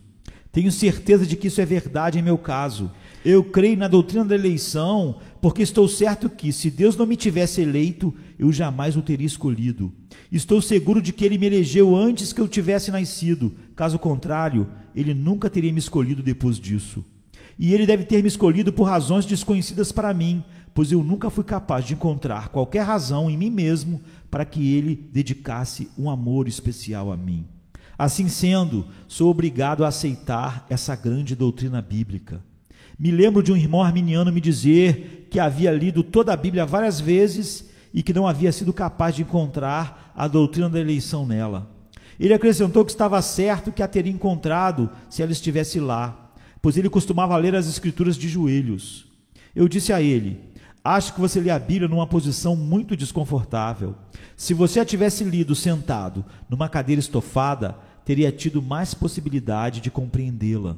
Tenho 0.51 0.69
certeza 0.69 1.25
de 1.25 1.37
que 1.37 1.47
isso 1.47 1.61
é 1.61 1.65
verdade 1.65 2.19
em 2.19 2.21
meu 2.21 2.37
caso. 2.37 2.91
Eu 3.23 3.41
creio 3.41 3.77
na 3.77 3.87
doutrina 3.87 4.25
da 4.25 4.35
eleição, 4.35 5.19
porque 5.39 5.61
estou 5.61 5.87
certo 5.87 6.29
que, 6.29 6.51
se 6.51 6.69
Deus 6.69 6.97
não 6.97 7.05
me 7.05 7.15
tivesse 7.15 7.61
eleito, 7.61 8.13
eu 8.37 8.51
jamais 8.51 8.97
o 8.97 9.01
teria 9.01 9.25
escolhido. 9.25 9.93
Estou 10.29 10.61
seguro 10.61 11.01
de 11.01 11.13
que 11.13 11.23
ele 11.23 11.37
me 11.37 11.45
elegeu 11.45 11.95
antes 11.95 12.33
que 12.33 12.41
eu 12.41 12.49
tivesse 12.49 12.91
nascido. 12.91 13.55
Caso 13.77 13.97
contrário, 13.97 14.67
ele 14.93 15.13
nunca 15.13 15.49
teria 15.49 15.71
me 15.71 15.79
escolhido 15.79 16.21
depois 16.21 16.59
disso. 16.59 17.05
E 17.59 17.73
ele 17.73 17.85
deve 17.85 18.03
ter 18.03 18.21
me 18.21 18.27
escolhido 18.27 18.71
por 18.71 18.83
razões 18.83 19.25
desconhecidas 19.25 19.91
para 19.91 20.13
mim, 20.13 20.43
pois 20.73 20.91
eu 20.91 21.03
nunca 21.03 21.29
fui 21.29 21.43
capaz 21.43 21.85
de 21.85 21.93
encontrar 21.93 22.49
qualquer 22.49 22.83
razão 22.83 23.29
em 23.29 23.37
mim 23.37 23.49
mesmo 23.49 24.01
para 24.29 24.45
que 24.45 24.75
ele 24.75 25.09
dedicasse 25.11 25.89
um 25.97 26.09
amor 26.09 26.47
especial 26.47 27.11
a 27.11 27.17
mim. 27.17 27.47
Assim 27.97 28.29
sendo, 28.29 28.85
sou 29.07 29.31
obrigado 29.31 29.83
a 29.83 29.87
aceitar 29.87 30.67
essa 30.69 30.95
grande 30.95 31.35
doutrina 31.35 31.81
bíblica. 31.81 32.43
Me 32.99 33.09
lembro 33.09 33.41
de 33.41 33.51
um 33.51 33.57
irmão 33.57 33.81
arminiano 33.81 34.31
me 34.31 34.39
dizer 34.39 35.27
que 35.31 35.39
havia 35.39 35.71
lido 35.71 36.03
toda 36.03 36.31
a 36.31 36.37
Bíblia 36.37 36.65
várias 36.65 36.99
vezes 36.99 37.69
e 37.91 38.03
que 38.03 38.13
não 38.13 38.27
havia 38.27 38.51
sido 38.51 38.71
capaz 38.71 39.15
de 39.15 39.23
encontrar 39.23 40.13
a 40.15 40.27
doutrina 40.27 40.69
da 40.69 40.79
eleição 40.79 41.25
nela. 41.25 41.69
Ele 42.19 42.33
acrescentou 42.33 42.85
que 42.85 42.91
estava 42.91 43.19
certo 43.21 43.71
que 43.71 43.81
a 43.81 43.87
teria 43.87 44.11
encontrado 44.11 44.89
se 45.09 45.23
ela 45.23 45.31
estivesse 45.31 45.79
lá, 45.79 46.26
pois 46.67 46.75
ele 46.75 46.89
costumava 46.89 47.37
ler 47.37 47.55
as 47.55 47.65
Escrituras 47.65 48.17
de 48.17 48.27
joelhos. 48.27 49.05
Eu 49.55 49.69
disse 49.69 49.93
a 49.93 50.01
ele: 50.01 50.37
Acho 50.83 51.13
que 51.13 51.21
você 51.21 51.39
lê 51.39 51.49
a 51.49 51.57
Bíblia 51.57 51.87
numa 51.87 52.05
posição 52.05 52.57
muito 52.57 52.93
desconfortável. 52.93 53.95
Se 54.35 54.53
você 54.53 54.81
a 54.81 54.85
tivesse 54.85 55.23
lido 55.23 55.55
sentado 55.55 56.25
numa 56.49 56.67
cadeira 56.67 56.99
estofada, 56.99 57.77
teria 58.03 58.33
tido 58.33 58.61
mais 58.61 58.93
possibilidade 58.93 59.79
de 59.79 59.89
compreendê-la. 59.89 60.75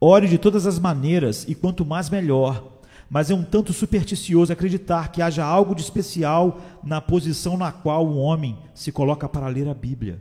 Ore 0.00 0.26
de 0.26 0.38
todas 0.38 0.66
as 0.66 0.80
maneiras 0.80 1.44
e 1.46 1.54
quanto 1.54 1.86
mais 1.86 2.10
melhor, 2.10 2.80
mas 3.08 3.30
é 3.30 3.34
um 3.36 3.44
tanto 3.44 3.72
supersticioso 3.72 4.52
acreditar 4.52 5.12
que 5.12 5.22
haja 5.22 5.44
algo 5.44 5.72
de 5.72 5.82
especial 5.82 6.60
na 6.82 7.00
posição 7.00 7.56
na 7.56 7.70
qual 7.70 8.04
o 8.04 8.16
homem 8.16 8.58
se 8.74 8.90
coloca 8.90 9.28
para 9.28 9.46
ler 9.46 9.68
a 9.68 9.74
Bíblia. 9.74 10.20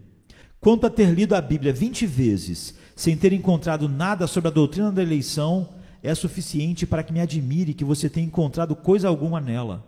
Quanto 0.59 0.85
a 0.85 0.91
ter 0.91 1.09
lido 1.09 1.33
a 1.33 1.41
Bíblia 1.41 1.73
vinte 1.73 2.05
vezes 2.05 2.75
sem 2.97 3.15
ter 3.15 3.31
encontrado 3.31 3.87
nada 3.87 4.25
sobre 4.25 4.47
a 4.47 4.51
doutrina 4.51 4.91
da 4.91 5.03
eleição, 5.03 5.69
é 6.01 6.15
suficiente 6.15 6.83
para 6.87 7.03
que 7.03 7.13
me 7.13 7.19
admire 7.19 7.75
que 7.75 7.85
você 7.85 8.09
tenha 8.09 8.25
encontrado 8.25 8.75
coisa 8.75 9.07
alguma 9.07 9.39
nela. 9.39 9.85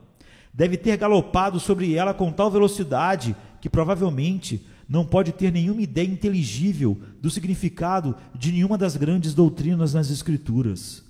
Deve 0.53 0.77
ter 0.77 0.95
galopado 0.95 1.59
sobre 1.59 1.95
ela 1.95 2.13
com 2.13 2.31
tal 2.31 2.51
velocidade 2.51 3.35
que 3.59 3.67
provavelmente 3.67 4.63
não 4.87 5.03
pode 5.03 5.31
ter 5.31 5.51
nenhuma 5.51 5.81
ideia 5.81 6.07
inteligível 6.07 6.99
do 7.19 7.31
significado 7.31 8.15
de 8.35 8.51
nenhuma 8.51 8.77
das 8.77 8.95
grandes 8.95 9.33
doutrinas 9.33 9.95
nas 9.95 10.11
Escrituras. 10.11 11.03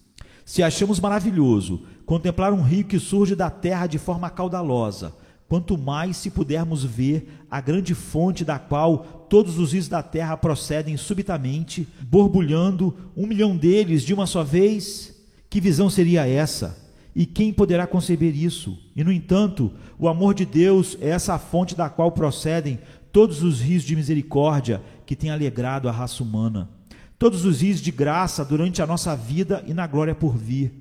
Se 0.45 0.63
achamos 0.63 1.01
maravilhoso 1.01 1.83
contemplar 2.05 2.53
um 2.53 2.61
rio 2.61 2.85
que 2.85 2.97
surge 2.97 3.35
da 3.35 3.49
terra 3.49 3.87
de 3.87 3.99
forma 3.99 4.29
caudalosa, 4.29 5.13
quanto 5.49 5.75
mais 5.75 6.15
se 6.15 6.29
pudermos 6.29 6.83
ver 6.83 7.43
a 7.49 7.59
grande 7.59 7.95
fonte 7.95 8.45
da 8.45 8.59
qual 8.59 9.25
todos 9.27 9.57
os 9.57 9.73
rios 9.73 9.87
da 9.87 10.03
terra 10.03 10.37
procedem 10.37 10.95
subitamente, 10.95 11.87
borbulhando, 12.01 12.95
um 13.17 13.25
milhão 13.25 13.57
deles 13.57 14.03
de 14.03 14.13
uma 14.13 14.27
só 14.27 14.43
vez, 14.43 15.19
que 15.49 15.59
visão 15.59 15.89
seria 15.89 16.27
essa? 16.27 16.77
E 17.15 17.25
quem 17.25 17.51
poderá 17.51 17.87
conceber 17.87 18.35
isso? 18.35 18.77
E, 18.95 19.03
no 19.03 19.11
entanto, 19.11 19.73
o 19.97 20.07
amor 20.07 20.35
de 20.35 20.45
Deus 20.45 20.95
é 21.01 21.09
essa 21.09 21.39
fonte 21.39 21.75
da 21.75 21.89
qual 21.89 22.11
procedem 22.11 22.79
todos 23.11 23.41
os 23.41 23.59
rios 23.59 23.83
de 23.83 23.95
misericórdia 23.95 24.83
que 25.03 25.15
têm 25.15 25.31
alegrado 25.31 25.89
a 25.89 25.91
raça 25.91 26.21
humana. 26.21 26.69
Todos 27.17 27.43
os 27.43 27.61
rios 27.61 27.81
de 27.81 27.91
graça 27.91 28.45
durante 28.45 28.83
a 28.83 28.87
nossa 28.87 29.15
vida 29.15 29.63
e 29.65 29.73
na 29.73 29.87
glória 29.87 30.13
por 30.13 30.37
vir. 30.37 30.71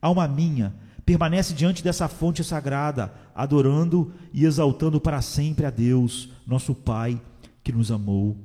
Alma 0.00 0.28
minha, 0.28 0.74
permanece 1.08 1.54
diante 1.54 1.82
dessa 1.82 2.06
fonte 2.06 2.44
sagrada, 2.44 3.10
adorando 3.34 4.12
e 4.30 4.44
exaltando 4.44 5.00
para 5.00 5.22
sempre 5.22 5.64
a 5.64 5.70
Deus, 5.70 6.28
nosso 6.46 6.74
Pai, 6.74 7.18
que 7.64 7.72
nos 7.72 7.90
amou. 7.90 8.36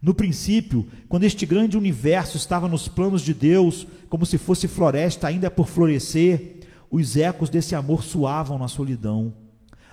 No 0.00 0.14
princípio, 0.14 0.86
quando 1.10 1.24
este 1.24 1.44
grande 1.44 1.76
universo 1.76 2.38
estava 2.38 2.68
nos 2.68 2.88
planos 2.88 3.20
de 3.20 3.34
Deus, 3.34 3.86
como 4.08 4.24
se 4.24 4.38
fosse 4.38 4.66
floresta 4.66 5.28
ainda 5.28 5.50
por 5.50 5.68
florescer, 5.68 6.60
os 6.90 7.18
ecos 7.18 7.50
desse 7.50 7.74
amor 7.74 8.02
soavam 8.02 8.58
na 8.58 8.66
solidão. 8.66 9.34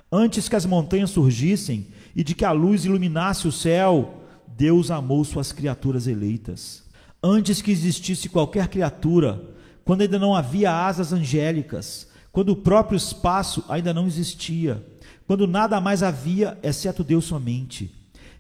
Antes 0.10 0.48
que 0.48 0.56
as 0.56 0.66
montanhas 0.66 1.10
surgissem 1.10 1.88
e 2.16 2.24
de 2.24 2.34
que 2.34 2.46
a 2.46 2.54
luz 2.54 2.86
iluminasse 2.86 3.50
o 3.50 3.52
céu, 3.52 4.24
Deus 4.48 4.92
amou 4.92 5.26
suas 5.26 5.52
criaturas 5.52 6.08
eleitas. 6.08 6.86
Antes 7.22 7.62
que 7.62 7.72
existisse 7.72 8.30
qualquer 8.30 8.70
criatura, 8.70 9.44
quando 9.84 10.04
ainda 10.04 10.18
não 10.18 10.34
havia 10.34 10.72
asas 10.72 11.12
angélicas, 11.12 12.13
quando 12.34 12.50
o 12.50 12.56
próprio 12.56 12.98
espaço 12.98 13.64
ainda 13.70 13.94
não 13.94 14.08
existia, 14.08 14.84
quando 15.28 15.48
nada 15.48 15.80
mais 15.80 16.02
havia 16.02 16.58
exceto 16.64 17.04
Deus 17.04 17.26
somente. 17.26 17.94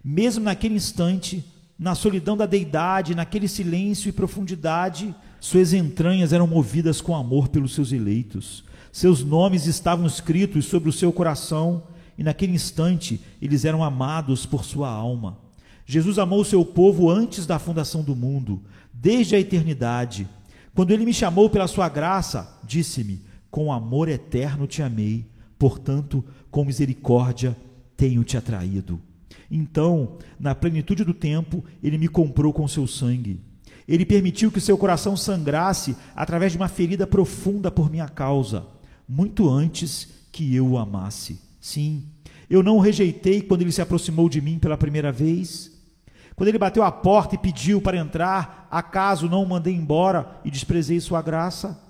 Mesmo 0.03 0.43
naquele 0.43 0.73
instante, 0.73 1.45
na 1.77 1.93
solidão 1.93 2.35
da 2.35 2.47
deidade, 2.47 3.13
naquele 3.13 3.47
silêncio 3.47 4.09
e 4.09 4.11
profundidade, 4.11 5.13
suas 5.39 5.73
entranhas 5.73 6.33
eram 6.33 6.47
movidas 6.47 7.01
com 7.01 7.15
amor 7.15 7.49
pelos 7.49 7.75
seus 7.75 7.91
eleitos. 7.91 8.63
Seus 8.91 9.23
nomes 9.23 9.67
estavam 9.67 10.07
escritos 10.07 10.65
sobre 10.65 10.89
o 10.89 10.93
seu 10.93 11.13
coração, 11.13 11.83
e 12.17 12.23
naquele 12.23 12.53
instante 12.53 13.21
eles 13.39 13.63
eram 13.63 13.83
amados 13.83 14.43
por 14.43 14.65
sua 14.65 14.89
alma. 14.89 15.37
Jesus 15.85 16.17
amou 16.17 16.41
o 16.41 16.45
seu 16.45 16.65
povo 16.65 17.11
antes 17.11 17.45
da 17.45 17.59
fundação 17.59 18.01
do 18.01 18.15
mundo, 18.15 18.59
desde 18.91 19.35
a 19.35 19.39
eternidade. 19.39 20.27
Quando 20.73 20.89
ele 20.89 21.05
me 21.05 21.13
chamou 21.13 21.47
pela 21.47 21.67
sua 21.67 21.87
graça, 21.89 22.59
disse-me: 22.63 23.21
com 23.53 23.71
amor 23.71 24.09
eterno 24.09 24.65
te 24.65 24.81
amei, 24.81 25.27
portanto, 25.59 26.25
com 26.49 26.65
misericórdia 26.65 27.55
tenho 27.95 28.23
te 28.23 28.35
atraído. 28.35 28.99
Então, 29.49 30.17
na 30.39 30.55
plenitude 30.55 31.03
do 31.03 31.13
tempo, 31.13 31.63
ele 31.83 31.99
me 31.99 32.07
comprou 32.07 32.51
com 32.51 32.67
seu 32.67 32.87
sangue. 32.87 33.39
Ele 33.87 34.07
permitiu 34.07 34.51
que 34.51 34.59
seu 34.59 34.75
coração 34.75 35.15
sangrasse 35.15 35.95
através 36.15 36.51
de 36.51 36.57
uma 36.57 36.67
ferida 36.67 37.05
profunda 37.05 37.69
por 37.69 37.91
minha 37.91 38.09
causa, 38.09 38.65
muito 39.07 39.47
antes 39.47 40.07
que 40.31 40.55
eu 40.55 40.69
o 40.69 40.77
amasse. 40.79 41.39
Sim, 41.61 42.05
eu 42.49 42.63
não 42.63 42.77
o 42.77 42.81
rejeitei 42.81 43.39
quando 43.39 43.61
ele 43.61 43.71
se 43.71 43.83
aproximou 43.83 44.29
de 44.29 44.41
mim 44.41 44.57
pela 44.57 44.77
primeira 44.79 45.11
vez. 45.11 45.71
Quando 46.35 46.49
ele 46.49 46.57
bateu 46.57 46.81
a 46.81 46.91
porta 46.91 47.35
e 47.35 47.37
pediu 47.37 47.79
para 47.79 47.97
entrar, 47.97 48.67
acaso 48.71 49.29
não 49.29 49.43
o 49.43 49.47
mandei 49.47 49.75
embora 49.75 50.41
e 50.43 50.49
desprezei 50.49 50.99
sua 50.99 51.21
graça? 51.21 51.83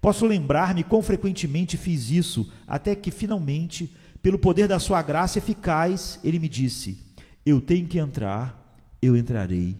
Posso 0.00 0.26
lembrar-me 0.26 0.82
quão 0.82 1.02
frequentemente 1.02 1.76
fiz 1.76 2.10
isso, 2.10 2.50
até 2.66 2.94
que 2.94 3.10
finalmente, 3.10 3.94
pelo 4.22 4.38
poder 4.38 4.66
da 4.66 4.78
sua 4.78 5.02
graça 5.02 5.38
eficaz, 5.38 6.18
ele 6.24 6.38
me 6.38 6.48
disse: 6.48 6.98
Eu 7.44 7.60
tenho 7.60 7.86
que 7.86 7.98
entrar, 7.98 8.76
eu 9.02 9.16
entrarei. 9.16 9.76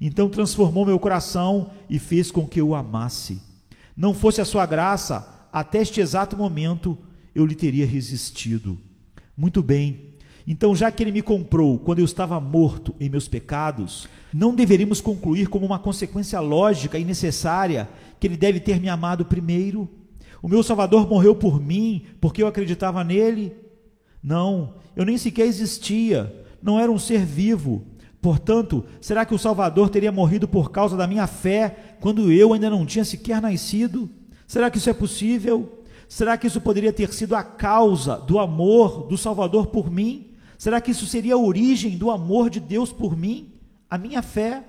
Então 0.00 0.28
transformou 0.28 0.86
meu 0.86 0.98
coração 0.98 1.70
e 1.90 1.98
fez 1.98 2.30
com 2.30 2.46
que 2.46 2.60
eu 2.60 2.68
o 2.68 2.74
amasse. 2.74 3.42
Não 3.96 4.14
fosse 4.14 4.40
a 4.40 4.44
sua 4.44 4.66
graça, 4.66 5.48
até 5.52 5.80
este 5.80 6.00
exato 6.00 6.36
momento 6.36 6.96
eu 7.34 7.44
lhe 7.44 7.54
teria 7.54 7.86
resistido. 7.86 8.78
Muito 9.36 9.62
bem, 9.62 10.16
então, 10.46 10.76
já 10.76 10.92
que 10.92 11.02
ele 11.02 11.10
me 11.10 11.22
comprou 11.22 11.76
quando 11.76 11.98
eu 11.98 12.04
estava 12.04 12.38
morto 12.38 12.94
em 13.00 13.08
meus 13.08 13.26
pecados, 13.26 14.06
não 14.32 14.54
deveríamos 14.54 15.00
concluir 15.00 15.48
como 15.48 15.66
uma 15.66 15.78
consequência 15.78 16.38
lógica 16.38 16.96
e 16.98 17.04
necessária 17.04 17.88
que 18.18 18.26
ele 18.26 18.36
deve 18.36 18.60
ter 18.60 18.80
me 18.80 18.88
amado 18.88 19.24
primeiro? 19.24 19.88
O 20.42 20.48
meu 20.48 20.62
Salvador 20.62 21.08
morreu 21.08 21.34
por 21.34 21.60
mim 21.60 22.04
porque 22.20 22.42
eu 22.42 22.46
acreditava 22.46 23.02
nele? 23.02 23.54
Não, 24.22 24.74
eu 24.94 25.04
nem 25.04 25.16
sequer 25.18 25.46
existia, 25.46 26.44
não 26.62 26.80
era 26.80 26.90
um 26.90 26.98
ser 26.98 27.24
vivo. 27.24 27.84
Portanto, 28.20 28.84
será 29.00 29.24
que 29.24 29.34
o 29.34 29.38
Salvador 29.38 29.88
teria 29.88 30.10
morrido 30.10 30.48
por 30.48 30.70
causa 30.70 30.96
da 30.96 31.06
minha 31.06 31.26
fé 31.26 31.96
quando 32.00 32.32
eu 32.32 32.52
ainda 32.52 32.68
não 32.68 32.84
tinha 32.84 33.04
sequer 33.04 33.40
nascido? 33.40 34.10
Será 34.46 34.70
que 34.70 34.78
isso 34.78 34.90
é 34.90 34.94
possível? 34.94 35.82
Será 36.08 36.36
que 36.36 36.46
isso 36.46 36.60
poderia 36.60 36.92
ter 36.92 37.12
sido 37.12 37.34
a 37.34 37.42
causa 37.42 38.16
do 38.16 38.38
amor 38.38 39.06
do 39.06 39.16
Salvador 39.16 39.68
por 39.68 39.90
mim? 39.90 40.32
Será 40.58 40.80
que 40.80 40.90
isso 40.90 41.06
seria 41.06 41.34
a 41.34 41.38
origem 41.38 41.96
do 41.96 42.10
amor 42.10 42.48
de 42.48 42.60
Deus 42.60 42.92
por 42.92 43.16
mim? 43.16 43.52
A 43.90 43.98
minha 43.98 44.22
fé? 44.22 44.64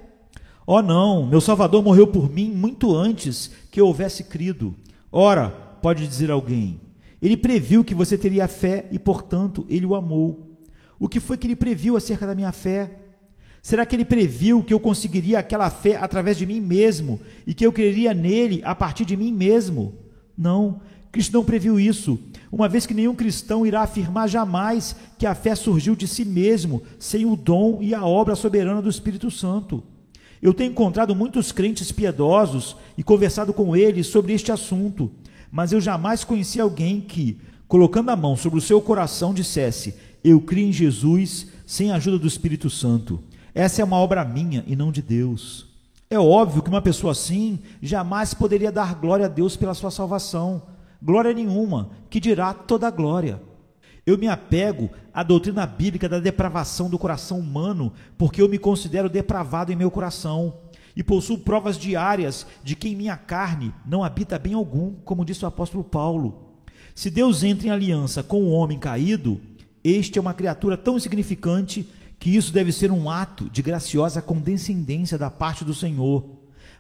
Oh, 0.69 0.81
não, 0.81 1.25
meu 1.25 1.39
Salvador 1.39 1.81
morreu 1.81 2.05
por 2.05 2.29
mim 2.29 2.51
muito 2.51 2.93
antes 2.93 3.49
que 3.71 3.79
eu 3.79 3.87
houvesse 3.87 4.25
crido. 4.25 4.75
Ora, 5.09 5.49
pode 5.81 6.05
dizer 6.05 6.29
alguém, 6.29 6.81
ele 7.21 7.37
previu 7.37 7.85
que 7.85 7.95
você 7.95 8.17
teria 8.17 8.49
fé 8.49 8.85
e, 8.91 8.99
portanto, 8.99 9.65
ele 9.69 9.85
o 9.85 9.95
amou. 9.95 10.57
O 10.99 11.07
que 11.07 11.21
foi 11.21 11.37
que 11.37 11.47
ele 11.47 11.55
previu 11.55 11.95
acerca 11.95 12.27
da 12.27 12.35
minha 12.35 12.51
fé? 12.51 12.99
Será 13.61 13.85
que 13.85 13.95
ele 13.95 14.03
previu 14.03 14.61
que 14.61 14.73
eu 14.73 14.79
conseguiria 14.79 15.39
aquela 15.39 15.69
fé 15.69 15.95
através 15.95 16.37
de 16.37 16.45
mim 16.45 16.59
mesmo 16.59 17.21
e 17.45 17.53
que 17.53 17.65
eu 17.65 17.71
creria 17.71 18.13
nele 18.13 18.61
a 18.65 18.75
partir 18.75 19.05
de 19.05 19.15
mim 19.15 19.31
mesmo? 19.31 19.95
Não, 20.37 20.81
Cristo 21.13 21.31
não 21.31 21.45
previu 21.45 21.79
isso, 21.79 22.19
uma 22.51 22.67
vez 22.67 22.85
que 22.85 22.93
nenhum 22.93 23.15
cristão 23.15 23.65
irá 23.65 23.83
afirmar 23.83 24.27
jamais 24.27 24.97
que 25.17 25.25
a 25.25 25.33
fé 25.33 25.55
surgiu 25.55 25.95
de 25.95 26.09
si 26.09 26.25
mesmo, 26.25 26.83
sem 26.99 27.25
o 27.25 27.37
dom 27.37 27.79
e 27.81 27.95
a 27.95 28.05
obra 28.05 28.35
soberana 28.35 28.81
do 28.81 28.89
Espírito 28.89 29.31
Santo. 29.31 29.81
Eu 30.41 30.53
tenho 30.53 30.71
encontrado 30.71 31.15
muitos 31.15 31.51
crentes 31.51 31.91
piedosos 31.91 32.75
e 32.97 33.03
conversado 33.03 33.53
com 33.53 33.75
eles 33.75 34.07
sobre 34.07 34.33
este 34.33 34.51
assunto, 34.51 35.11
mas 35.51 35.71
eu 35.71 35.81
jamais 35.81 36.23
conheci 36.23 36.59
alguém 36.59 37.01
que, 37.01 37.39
colocando 37.67 38.09
a 38.09 38.15
mão 38.15 38.35
sobre 38.35 38.59
o 38.59 38.61
seu 38.61 38.79
coração, 38.81 39.33
dissesse: 39.33 39.95
Eu 40.23 40.39
creio 40.39 40.69
em 40.69 40.73
Jesus 40.73 41.47
sem 41.65 41.91
a 41.91 41.95
ajuda 41.95 42.19
do 42.19 42.27
Espírito 42.27 42.69
Santo. 42.69 43.19
Essa 43.53 43.81
é 43.81 43.85
uma 43.85 43.97
obra 43.97 44.23
minha 44.23 44.63
e 44.67 44.75
não 44.75 44.91
de 44.91 45.01
Deus. 45.01 45.65
É 46.09 46.17
óbvio 46.17 46.61
que 46.61 46.69
uma 46.69 46.81
pessoa 46.81 47.11
assim 47.11 47.59
jamais 47.81 48.33
poderia 48.33 48.71
dar 48.71 48.95
glória 48.95 49.25
a 49.25 49.29
Deus 49.29 49.57
pela 49.57 49.73
sua 49.73 49.91
salvação. 49.91 50.61
Glória 51.01 51.33
nenhuma, 51.33 51.89
que 52.09 52.19
dirá 52.19 52.53
toda 52.53 52.89
glória. 52.89 53.41
Eu 54.07 54.17
me 54.17 54.29
apego 54.29 54.89
à 55.13 55.21
doutrina 55.21 55.65
bíblica 55.65 56.07
da 56.07 56.17
depravação 56.17 56.89
do 56.89 56.97
coração 56.97 57.41
humano, 57.41 57.91
porque 58.17 58.41
eu 58.41 58.47
me 58.47 58.57
considero 58.57 59.09
depravado 59.09 59.69
em 59.69 59.75
meu 59.75 59.91
coração 59.91 60.53
e 60.95 61.03
possuo 61.03 61.37
provas 61.37 61.77
diárias 61.77 62.47
de 62.63 62.73
que 62.73 62.87
em 62.87 62.95
minha 62.95 63.17
carne 63.17 63.73
não 63.85 64.05
habita 64.05 64.39
bem 64.39 64.53
algum, 64.53 64.93
como 65.03 65.25
disse 65.25 65.43
o 65.43 65.47
apóstolo 65.49 65.83
Paulo. 65.83 66.55
Se 66.95 67.09
Deus 67.09 67.43
entra 67.43 67.67
em 67.67 67.69
aliança 67.69 68.23
com 68.23 68.43
o 68.43 68.51
homem 68.51 68.79
caído, 68.79 69.41
este 69.83 70.17
é 70.17 70.21
uma 70.21 70.33
criatura 70.33 70.77
tão 70.77 70.95
insignificante 70.95 71.85
que 72.17 72.33
isso 72.33 72.53
deve 72.53 72.71
ser 72.71 72.93
um 72.93 73.09
ato 73.09 73.49
de 73.49 73.61
graciosa 73.61 74.21
condescendência 74.21 75.17
da 75.17 75.29
parte 75.29 75.65
do 75.65 75.75
Senhor. 75.75 76.23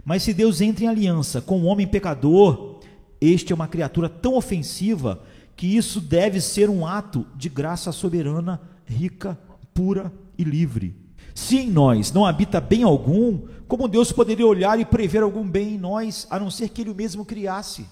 Mas 0.05 0.23
se 0.23 0.33
Deus 0.33 0.61
entra 0.61 0.85
em 0.85 0.87
aliança 0.87 1.41
com 1.41 1.59
o 1.59 1.65
homem 1.65 1.85
pecador, 1.85 2.79
este 3.19 3.51
é 3.51 3.55
uma 3.55 3.67
criatura 3.67 4.07
tão 4.07 4.35
ofensiva 4.35 5.21
que 5.57 5.75
isso 5.75 5.99
deve 5.99 6.39
ser 6.39 6.69
um 6.69 6.85
ato 6.85 7.25
de 7.35 7.49
graça 7.49 7.91
soberana, 7.91 8.61
rica, 8.85 9.37
pura 9.73 10.13
e 10.37 10.43
livre. 10.43 10.95
Se 11.33 11.57
em 11.57 11.71
nós 11.71 12.11
não 12.11 12.25
habita 12.25 12.61
bem 12.61 12.83
algum, 12.83 13.41
como 13.67 13.87
Deus 13.87 14.11
poderia 14.11 14.45
olhar 14.45 14.79
e 14.79 14.85
prever 14.85 15.23
algum 15.23 15.49
bem 15.49 15.73
em 15.73 15.77
nós, 15.77 16.27
a 16.29 16.39
não 16.39 16.51
ser 16.51 16.69
que 16.69 16.81
Ele 16.83 16.93
mesmo 16.93 17.25
criasse? 17.25 17.87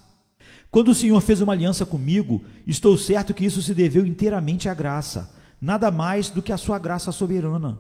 Quando 0.70 0.90
o 0.90 0.96
Senhor 0.96 1.20
fez 1.22 1.42
uma 1.42 1.54
aliança 1.54 1.86
comigo, 1.86 2.44
estou 2.68 2.96
certo 2.98 3.34
que 3.34 3.46
isso 3.46 3.62
se 3.64 3.74
deveu 3.74 4.06
inteiramente 4.06 4.70
à 4.70 4.74
graça, 4.74 5.32
nada 5.60 5.90
mais 5.90 6.30
do 6.30 6.44
que 6.44 6.52
à 6.52 6.58
sua 6.58 6.78
graça 6.78 7.12
soberana. 7.12 7.80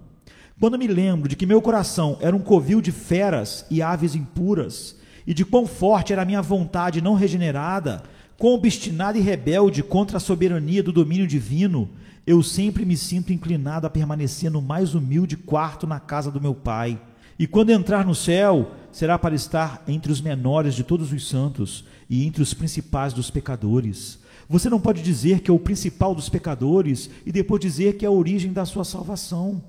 Quando 0.59 0.79
me 0.79 0.87
lembro 0.87 1.29
de 1.29 1.35
que 1.35 1.45
meu 1.45 1.61
coração 1.61 2.17
era 2.21 2.35
um 2.35 2.39
covil 2.39 2.81
de 2.81 2.91
feras 2.91 3.65
e 3.69 3.83
aves 3.83 4.15
impuras, 4.15 4.95
e 5.27 5.33
de 5.33 5.45
quão 5.45 5.67
forte 5.67 6.13
era 6.13 6.21
a 6.21 6.25
minha 6.25 6.41
vontade 6.41 7.01
não 7.01 7.13
regenerada, 7.13 8.03
Quão 8.37 8.53
obstinado 8.53 9.17
e 9.17 9.21
rebelde 9.21 9.81
contra 9.81 10.17
a 10.17 10.19
soberania 10.19 10.83
do 10.83 10.91
domínio 10.91 11.25
divino, 11.25 11.89
eu 12.27 12.43
sempre 12.43 12.85
me 12.85 12.97
sinto 12.97 13.31
inclinado 13.31 13.87
a 13.87 13.89
permanecer 13.89 14.51
no 14.51 14.61
mais 14.61 14.93
humilde 14.93 15.37
quarto 15.37 15.87
na 15.87 15.99
casa 15.99 16.29
do 16.29 16.41
meu 16.41 16.53
Pai. 16.53 16.99
E 17.39 17.47
quando 17.47 17.69
entrar 17.69 18.05
no 18.05 18.15
céu, 18.15 18.71
será 18.91 19.17
para 19.17 19.35
estar 19.35 19.83
entre 19.87 20.11
os 20.11 20.19
menores 20.19 20.73
de 20.73 20.83
todos 20.83 21.13
os 21.13 21.27
santos 21.27 21.85
e 22.09 22.25
entre 22.25 22.41
os 22.41 22.53
principais 22.53 23.13
dos 23.13 23.29
pecadores. 23.29 24.19
Você 24.49 24.69
não 24.69 24.79
pode 24.79 25.01
dizer 25.01 25.39
que 25.39 25.49
é 25.49 25.53
o 25.53 25.59
principal 25.59 26.13
dos 26.13 26.29
pecadores 26.29 27.09
e 27.25 27.31
depois 27.31 27.61
dizer 27.61 27.97
que 27.97 28.05
é 28.05 28.07
a 28.07 28.11
origem 28.11 28.51
da 28.51 28.65
sua 28.65 28.83
salvação. 28.83 29.63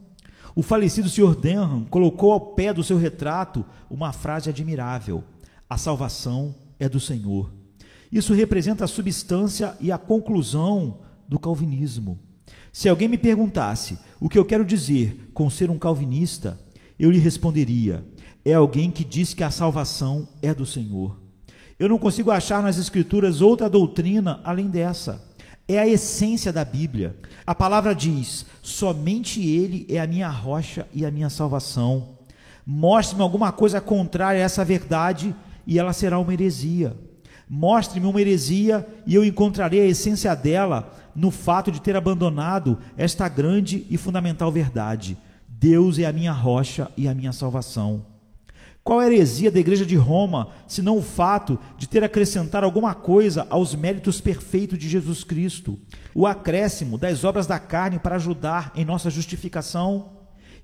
O 0.55 0.62
falecido 0.62 1.09
Sr. 1.09 1.37
Denham 1.37 1.85
colocou 1.85 2.33
ao 2.33 2.40
pé 2.40 2.72
do 2.72 2.83
seu 2.83 2.96
retrato 2.96 3.64
uma 3.90 4.12
frase 4.12 4.50
admirável: 4.50 5.22
A 5.68 5.76
salvação 5.76 6.55
é 6.79 6.88
do 6.88 6.98
Senhor. 6.98 7.50
Isso 8.11 8.35
representa 8.35 8.85
a 8.85 8.88
substância 8.88 9.77
e 9.81 9.90
a 9.90 9.99
conclusão 9.99 11.01
do 11.29 11.38
calvinismo. 11.38 12.19
Se 12.73 12.88
alguém 12.88 13.09
me 13.09 13.19
perguntasse 13.19 13.99
o 14.21 14.29
que 14.29 14.38
eu 14.38 14.45
quero 14.45 14.64
dizer 14.64 15.31
com 15.33 15.49
ser 15.49 15.71
um 15.71 15.79
calvinista, 15.79 16.59
eu 16.99 17.11
lhe 17.11 17.19
responderia: 17.19 18.05
é 18.45 18.55
alguém 18.55 18.90
que 18.90 19.05
diz 19.05 19.35
que 19.35 19.42
a 19.42 19.51
salvação 19.51 20.29
é 20.40 20.55
do 20.55 20.64
Senhor. 20.64 21.19
Eu 21.79 21.88
não 21.88 21.99
consigo 21.99 22.31
achar 22.31 22.62
nas 22.62 22.79
Escrituras 22.79 23.40
outra 23.40 23.69
doutrina 23.69 24.40
além 24.45 24.69
dessa. 24.69 25.25
É 25.69 25.79
a 25.79 25.88
essência 25.88 26.53
da 26.53 26.64
Bíblia. 26.64 27.16
A 27.45 27.55
palavra 27.55 27.95
diz: 27.95 28.47
somente 28.62 29.45
Ele 29.45 29.85
é 29.88 29.99
a 29.99 30.07
minha 30.07 30.29
rocha 30.29 30.87
e 30.95 31.05
a 31.05 31.11
minha 31.11 31.29
salvação. 31.29 32.16
Mostre-me 32.64 33.23
alguma 33.23 33.53
coisa 33.53 33.81
contrária 33.81 34.40
a 34.40 34.45
essa 34.45 34.64
verdade 34.64 35.35
e 35.66 35.79
ela 35.79 35.92
será 35.92 36.19
uma 36.19 36.33
heresia. 36.33 36.97
Mostre-me 37.48 38.06
uma 38.06 38.20
heresia 38.20 38.87
e 39.06 39.14
eu 39.14 39.24
encontrarei 39.24 39.80
a 39.80 39.87
essência 39.87 40.35
dela 40.35 40.92
no 41.14 41.30
fato 41.30 41.70
de 41.70 41.80
ter 41.80 41.96
abandonado 41.96 42.78
esta 42.96 43.28
grande 43.28 43.87
e 43.88 43.96
fundamental 43.96 44.50
verdade: 44.50 45.16
Deus 45.48 45.98
é 45.98 46.06
a 46.06 46.12
minha 46.12 46.32
rocha 46.32 46.90
e 46.96 47.06
a 47.06 47.14
minha 47.14 47.32
salvação. 47.32 48.04
Qual 48.82 49.00
a 49.00 49.06
heresia 49.06 49.50
da 49.50 49.59
igreja 49.59 49.85
de 49.85 49.96
Roma, 49.96 50.50
senão 50.68 50.96
o 50.96 51.02
fato 51.02 51.59
de 51.76 51.88
ter 51.88 52.04
acrescentado 52.04 52.64
alguma 52.64 52.94
coisa 52.94 53.44
aos 53.50 53.74
méritos 53.74 54.20
perfeitos 54.20 54.78
de 54.78 54.88
Jesus 54.88 55.24
Cristo, 55.24 55.76
o 56.14 56.24
acréscimo 56.24 56.96
das 56.96 57.24
obras 57.24 57.48
da 57.48 57.59
carne 57.59 57.98
para 57.98 58.14
ajudar 58.14 58.70
em 58.76 58.85
nossa 58.85 59.11
justificação? 59.11 60.11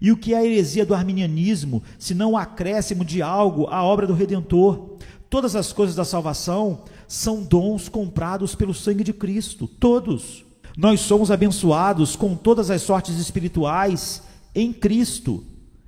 E 0.00 0.12
o 0.12 0.16
que 0.16 0.34
é 0.34 0.38
a 0.38 0.44
heresia 0.44 0.86
do 0.86 0.94
arminianismo, 0.94 1.82
senão 1.98 2.32
o 2.32 2.36
acréscimo 2.36 3.04
de 3.04 3.22
algo 3.22 3.66
à 3.68 3.82
obra 3.82 4.06
do 4.06 4.14
Redentor? 4.14 4.98
Todas 5.32 5.56
as 5.56 5.72
coisas 5.72 5.96
da 5.96 6.04
salvação 6.04 6.80
são 7.08 7.42
dons 7.42 7.88
comprados 7.88 8.54
pelo 8.54 8.74
sangue 8.74 9.02
de 9.02 9.14
Cristo, 9.14 9.66
todos. 9.66 10.44
Nós 10.76 11.00
somos 11.00 11.30
abençoados 11.30 12.14
com 12.14 12.36
todas 12.36 12.70
as 12.70 12.82
sortes 12.82 13.16
espirituais 13.16 14.22
em 14.54 14.74
Cristo, 14.74 15.42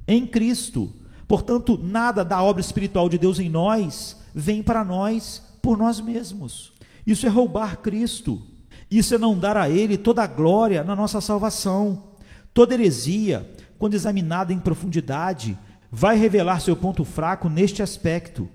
em 0.09 0.27
Cristo. 0.27 0.91
Portanto, 1.29 1.79
nada 1.79 2.25
da 2.25 2.43
obra 2.43 2.63
espiritual 2.63 3.07
de 3.07 3.19
Deus 3.19 3.39
em 3.39 3.51
nós 3.51 4.17
vem 4.35 4.63
para 4.63 4.83
nós 4.83 5.43
por 5.61 5.77
nós 5.77 6.01
mesmos. 6.01 6.73
Isso 7.07 7.27
é 7.27 7.29
roubar 7.29 7.83
Cristo. 7.83 8.41
Isso 8.91 9.15
é 9.15 9.19
não 9.19 9.39
dar 9.39 9.59
a 9.59 9.69
Ele 9.69 9.99
toda 9.99 10.23
a 10.23 10.27
glória 10.27 10.83
na 10.83 10.97
nossa 10.97 11.21
salvação. 11.21 12.05
Toda 12.55 12.73
heresia, 12.73 13.47
quando 13.79 13.93
examinada 13.93 14.55
em 14.55 14.59
profundidade, 14.59 15.55
vai 15.93 16.17
revelar 16.17 16.63
seu 16.63 16.75
ponto 16.75 17.05
fraco 17.05 17.51
neste 17.51 17.83
aspecto. 17.83 18.49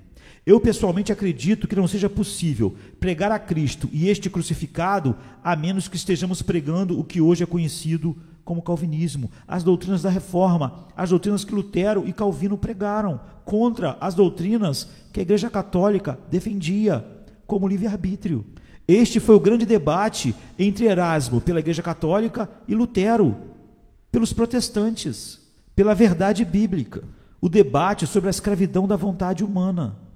Eu 0.50 0.60
pessoalmente 0.60 1.12
acredito 1.12 1.68
que 1.68 1.76
não 1.76 1.88
seja 1.88 2.10
possível 2.10 2.76
pregar 3.00 3.32
a 3.32 3.38
Cristo 3.38 3.88
e 3.94 4.10
este 4.10 4.32
crucificado 4.32 5.16
a 5.44 5.56
menos 5.56 5.88
que 5.88 5.96
estejamos 5.96 6.42
pregando 6.42 7.00
o 7.00 7.04
que 7.04 7.22
hoje 7.22 7.44
é 7.44 7.46
conhecido 7.46 8.18
como 8.44 8.64
calvinismo, 8.64 9.30
as 9.48 9.64
doutrinas 9.64 10.02
da 10.02 10.10
reforma, 10.10 10.88
as 10.98 11.12
doutrinas 11.12 11.46
que 11.46 11.54
Lutero 11.54 12.04
e 12.08 12.12
Calvino 12.12 12.58
pregaram, 12.58 13.22
contra 13.46 13.96
as 14.02 14.16
doutrinas 14.16 14.90
que 15.14 15.20
a 15.20 15.22
Igreja 15.22 15.52
Católica 15.52 16.18
defendia, 16.32 17.06
como 17.46 17.68
livre-arbítrio. 17.68 18.44
Este 18.88 19.20
foi 19.20 19.36
o 19.36 19.40
grande 19.40 19.68
debate 19.68 20.34
entre 20.58 20.88
Erasmo 20.88 21.40
pela 21.40 21.60
Igreja 21.60 21.84
Católica 21.84 22.50
e 22.68 22.74
Lutero 22.74 23.38
pelos 24.12 24.34
protestantes, 24.34 25.40
pela 25.76 25.94
verdade 25.94 26.44
bíblica, 26.44 27.04
o 27.40 27.48
debate 27.48 28.08
sobre 28.08 28.30
a 28.30 28.32
escravidão 28.32 28.88
da 28.88 28.96
vontade 28.96 29.44
humana. 29.44 30.09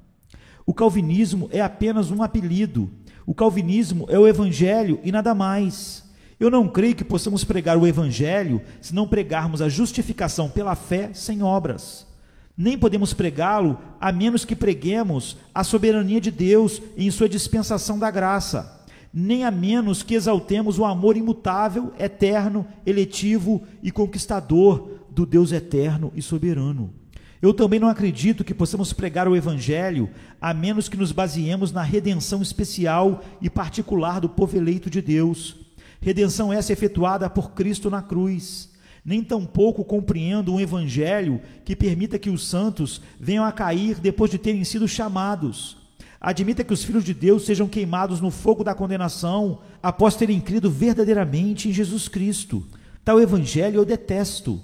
O 0.66 0.74
calvinismo 0.74 1.50
é 1.52 1.62
apenas 1.62 2.12
um 2.12 2.24
apelido. 2.24 2.90
O 3.26 3.34
calvinismo 3.34 4.06
é 4.10 4.18
o 4.18 4.28
evangelho 4.28 5.00
e 5.04 5.12
nada 5.12 5.34
mais. 5.36 6.04
Eu 6.40 6.50
não 6.50 6.68
creio 6.68 6.96
que 6.96 7.04
possamos 7.04 7.44
pregar 7.44 7.78
o 7.78 7.88
evangelho 7.88 8.62
se 8.82 8.94
não 8.94 9.08
pregarmos 9.08 9.62
a 9.62 9.70
justificação 9.70 10.50
pela 10.50 10.76
fé 10.76 11.12
sem 11.14 11.42
obras. 11.42 12.08
Nem 12.56 12.78
podemos 12.78 13.14
pregá-lo 13.14 13.78
a 14.00 14.12
menos 14.12 14.46
que 14.46 14.56
preguemos 14.56 15.38
a 15.54 15.64
soberania 15.64 16.22
de 16.22 16.30
Deus 16.30 16.82
em 16.98 17.10
sua 17.10 17.28
dispensação 17.28 17.98
da 17.98 18.12
graça, 18.12 18.86
nem 19.14 19.44
a 19.44 19.52
menos 19.52 20.04
que 20.04 20.16
exaltemos 20.16 20.78
o 20.78 20.86
amor 20.86 21.18
imutável, 21.18 21.94
eterno, 21.98 22.66
eletivo 22.86 23.64
e 23.82 23.92
conquistador 23.92 25.00
do 25.10 25.26
Deus 25.26 25.52
eterno 25.52 26.12
e 26.16 26.22
soberano. 26.22 27.03
Eu 27.44 27.54
também 27.54 27.78
não 27.78 27.90
acredito 27.90 28.42
que 28.42 28.54
possamos 28.54 28.94
pregar 28.94 29.28
o 29.28 29.36
Evangelho 29.36 30.10
a 30.40 30.54
menos 30.54 30.88
que 30.88 30.96
nos 30.96 31.12
baseemos 31.12 31.74
na 31.74 31.82
redenção 31.82 32.42
especial 32.42 33.22
e 33.42 33.50
particular 33.50 34.22
do 34.22 34.30
povo 34.30 34.56
eleito 34.56 34.90
de 34.90 35.02
Deus. 35.02 35.58
Redenção 36.00 36.54
essa 36.54 36.72
efetuada 36.72 37.30
por 37.30 37.52
Cristo 37.52 37.90
na 37.90 38.02
cruz. 38.02 38.72
Nem 39.04 39.22
tampouco 39.22 39.84
compreendo 39.84 40.54
um 40.54 40.60
Evangelho 40.62 41.42
que 41.66 41.76
permita 41.76 42.18
que 42.18 42.30
os 42.30 42.48
santos 42.48 43.02
venham 43.20 43.44
a 43.44 43.52
cair 43.52 44.00
depois 44.00 44.32
de 44.32 44.38
terem 44.38 44.64
sido 44.64 44.88
chamados. 44.88 45.76
Admita 46.22 46.64
que 46.64 46.72
os 46.72 46.86
filhos 46.86 47.04
de 47.04 47.14
Deus 47.14 47.44
sejam 47.44 47.68
queimados 47.68 48.22
no 48.22 48.32
fogo 48.32 48.64
da 48.64 48.74
condenação 48.74 49.60
após 49.84 50.16
terem 50.16 50.40
crido 50.40 50.72
verdadeiramente 50.72 51.68
em 51.68 51.74
Jesus 51.74 52.08
Cristo. 52.08 52.66
Tal 53.04 53.20
Evangelho 53.20 53.82
eu 53.82 53.86
detesto. 53.86 54.62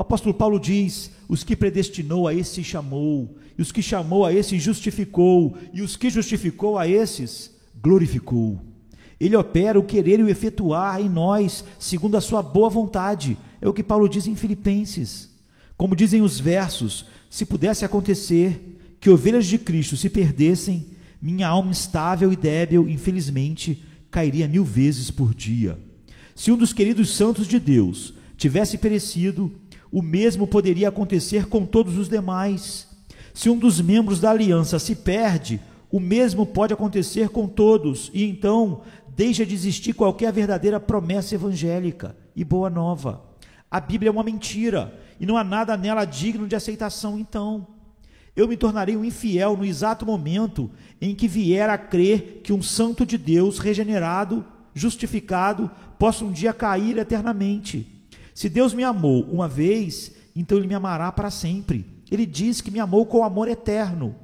O 0.00 0.02
apóstolo 0.02 0.32
Paulo 0.32 0.58
diz: 0.58 1.10
os 1.28 1.44
que 1.44 1.54
predestinou 1.54 2.26
a 2.26 2.32
esse 2.32 2.64
chamou, 2.64 3.36
e 3.58 3.60
os 3.60 3.70
que 3.70 3.82
chamou 3.82 4.24
a 4.24 4.32
esse 4.32 4.58
justificou, 4.58 5.54
e 5.74 5.82
os 5.82 5.94
que 5.94 6.08
justificou 6.08 6.78
a 6.78 6.88
esses 6.88 7.54
glorificou. 7.82 8.62
Ele 9.20 9.36
opera 9.36 9.78
o 9.78 9.84
querer 9.84 10.18
e 10.18 10.22
o 10.22 10.28
efetuar 10.30 11.02
em 11.02 11.08
nós, 11.10 11.62
segundo 11.78 12.16
a 12.16 12.20
sua 12.22 12.40
boa 12.40 12.70
vontade. 12.70 13.36
É 13.60 13.68
o 13.68 13.74
que 13.74 13.82
Paulo 13.82 14.08
diz 14.08 14.26
em 14.26 14.34
Filipenses. 14.34 15.28
Como 15.76 15.94
dizem 15.94 16.22
os 16.22 16.40
versos, 16.40 17.04
se 17.28 17.44
pudesse 17.44 17.84
acontecer 17.84 18.78
que 18.98 19.10
ovelhas 19.10 19.44
de 19.44 19.58
Cristo 19.58 19.98
se 19.98 20.08
perdessem, 20.08 20.86
minha 21.20 21.46
alma 21.46 21.72
instável 21.72 22.32
e 22.32 22.36
débil, 22.36 22.88
infelizmente, 22.88 23.84
cairia 24.10 24.48
mil 24.48 24.64
vezes 24.64 25.10
por 25.10 25.34
dia. 25.34 25.78
Se 26.34 26.50
um 26.50 26.56
dos 26.56 26.72
queridos 26.72 27.10
santos 27.10 27.46
de 27.46 27.60
Deus 27.60 28.14
tivesse 28.38 28.78
perecido, 28.78 29.52
o 29.92 30.02
mesmo 30.02 30.46
poderia 30.46 30.88
acontecer 30.88 31.46
com 31.46 31.66
todos 31.66 31.96
os 31.98 32.08
demais. 32.08 32.88
Se 33.34 33.48
um 33.48 33.58
dos 33.58 33.80
membros 33.80 34.20
da 34.20 34.30
aliança 34.30 34.78
se 34.78 34.94
perde, 34.94 35.60
o 35.90 35.98
mesmo 35.98 36.46
pode 36.46 36.72
acontecer 36.72 37.28
com 37.30 37.48
todos, 37.48 38.10
e 38.14 38.24
então 38.24 38.82
deixa 39.16 39.44
de 39.44 39.54
existir 39.54 39.92
qualquer 39.92 40.32
verdadeira 40.32 40.78
promessa 40.78 41.34
evangélica 41.34 42.16
e 42.34 42.44
boa 42.44 42.70
nova. 42.70 43.24
A 43.70 43.80
Bíblia 43.80 44.08
é 44.08 44.12
uma 44.12 44.22
mentira 44.22 44.98
e 45.18 45.26
não 45.26 45.36
há 45.36 45.44
nada 45.44 45.76
nela 45.76 46.04
digno 46.04 46.46
de 46.46 46.56
aceitação, 46.56 47.18
então. 47.18 47.66
Eu 48.34 48.46
me 48.46 48.56
tornarei 48.56 48.96
um 48.96 49.04
infiel 49.04 49.56
no 49.56 49.64
exato 49.64 50.06
momento 50.06 50.70
em 51.00 51.14
que 51.14 51.26
vier 51.26 51.68
a 51.68 51.76
crer 51.76 52.40
que 52.42 52.52
um 52.52 52.62
santo 52.62 53.04
de 53.04 53.18
Deus 53.18 53.58
regenerado, 53.58 54.44
justificado, 54.72 55.70
possa 55.98 56.24
um 56.24 56.30
dia 56.30 56.52
cair 56.52 56.96
eternamente. 56.96 57.99
Se 58.40 58.48
Deus 58.48 58.72
me 58.72 58.82
amou 58.82 59.22
uma 59.24 59.46
vez, 59.46 60.12
então 60.34 60.56
Ele 60.56 60.66
me 60.66 60.72
amará 60.74 61.12
para 61.12 61.30
sempre. 61.30 61.84
Ele 62.10 62.24
diz 62.24 62.62
que 62.62 62.70
me 62.70 62.80
amou 62.80 63.04
com 63.04 63.22
amor 63.22 63.48
eterno. 63.48 64.14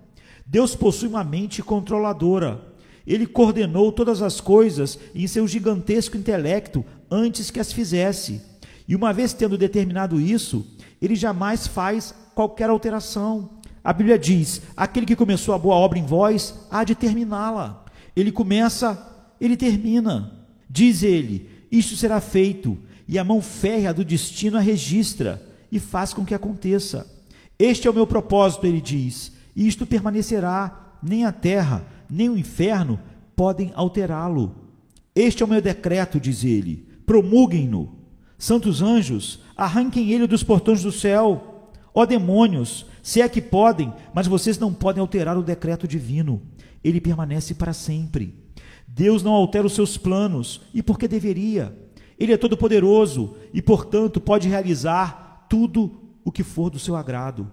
Deus 0.46 0.74
possui 0.74 1.06
uma 1.06 1.22
mente 1.22 1.62
controladora. 1.62 2.58
Ele 3.06 3.26
coordenou 3.26 3.92
todas 3.92 4.22
as 4.22 4.40
coisas 4.40 4.98
em 5.14 5.26
seu 5.26 5.46
gigantesco 5.46 6.16
intelecto 6.16 6.82
antes 7.10 7.50
que 7.50 7.60
as 7.60 7.70
fizesse. 7.70 8.40
E 8.88 8.96
uma 8.96 9.12
vez 9.12 9.34
tendo 9.34 9.58
determinado 9.58 10.18
isso, 10.18 10.66
ele 11.02 11.14
jamais 11.14 11.66
faz 11.66 12.14
qualquer 12.34 12.70
alteração. 12.70 13.50
A 13.84 13.92
Bíblia 13.92 14.18
diz: 14.18 14.62
aquele 14.74 15.04
que 15.04 15.14
começou 15.14 15.54
a 15.54 15.58
boa 15.58 15.74
obra 15.74 15.98
em 15.98 16.06
vós 16.06 16.54
há 16.70 16.84
de 16.84 16.94
terminá-la. 16.94 17.84
Ele 18.16 18.32
começa, 18.32 19.14
ele 19.38 19.58
termina. 19.58 20.32
Diz 20.70 21.02
ele: 21.02 21.50
Isto 21.70 21.96
será 21.96 22.18
feito, 22.18 22.78
e 23.08 23.18
a 23.18 23.24
mão 23.24 23.40
férrea 23.40 23.94
do 23.94 24.04
destino 24.04 24.56
a 24.56 24.60
registra 24.60 25.42
e 25.70 25.78
faz 25.78 26.12
com 26.12 26.24
que 26.24 26.34
aconteça. 26.34 27.06
Este 27.58 27.86
é 27.86 27.90
o 27.90 27.94
meu 27.94 28.06
propósito, 28.06 28.66
ele 28.66 28.80
diz, 28.80 29.32
e 29.54 29.66
isto 29.66 29.86
permanecerá, 29.86 30.98
nem 31.02 31.24
a 31.24 31.32
terra, 31.32 31.86
nem 32.10 32.28
o 32.28 32.36
inferno 32.36 33.00
podem 33.34 33.72
alterá-lo. 33.74 34.54
Este 35.14 35.42
é 35.42 35.46
o 35.46 35.48
meu 35.48 35.62
decreto, 35.62 36.20
diz 36.20 36.44
ele, 36.44 36.86
promulguem-no. 37.06 37.96
Santos 38.38 38.82
anjos, 38.82 39.40
arranquem 39.56 40.10
ele 40.10 40.26
dos 40.26 40.42
portões 40.42 40.82
do 40.82 40.92
céu. 40.92 41.70
Ó 41.94 42.04
demônios, 42.04 42.84
se 43.02 43.22
é 43.22 43.28
que 43.28 43.40
podem, 43.40 43.92
mas 44.12 44.26
vocês 44.26 44.58
não 44.58 44.74
podem 44.74 45.00
alterar 45.00 45.38
o 45.38 45.42
decreto 45.42 45.88
divino. 45.88 46.42
Ele 46.84 47.00
permanece 47.00 47.54
para 47.54 47.72
sempre. 47.72 48.34
Deus 48.86 49.22
não 49.22 49.32
altera 49.32 49.66
os 49.66 49.74
seus 49.74 49.96
planos, 49.96 50.60
e 50.74 50.82
por 50.82 50.98
que 50.98 51.08
deveria? 51.08 51.74
Ele 52.18 52.32
é 52.32 52.36
todo-poderoso 52.36 53.36
e, 53.52 53.60
portanto, 53.60 54.20
pode 54.20 54.48
realizar 54.48 55.46
tudo 55.48 55.92
o 56.24 56.32
que 56.32 56.42
for 56.42 56.70
do 56.70 56.78
seu 56.78 56.96
agrado. 56.96 57.50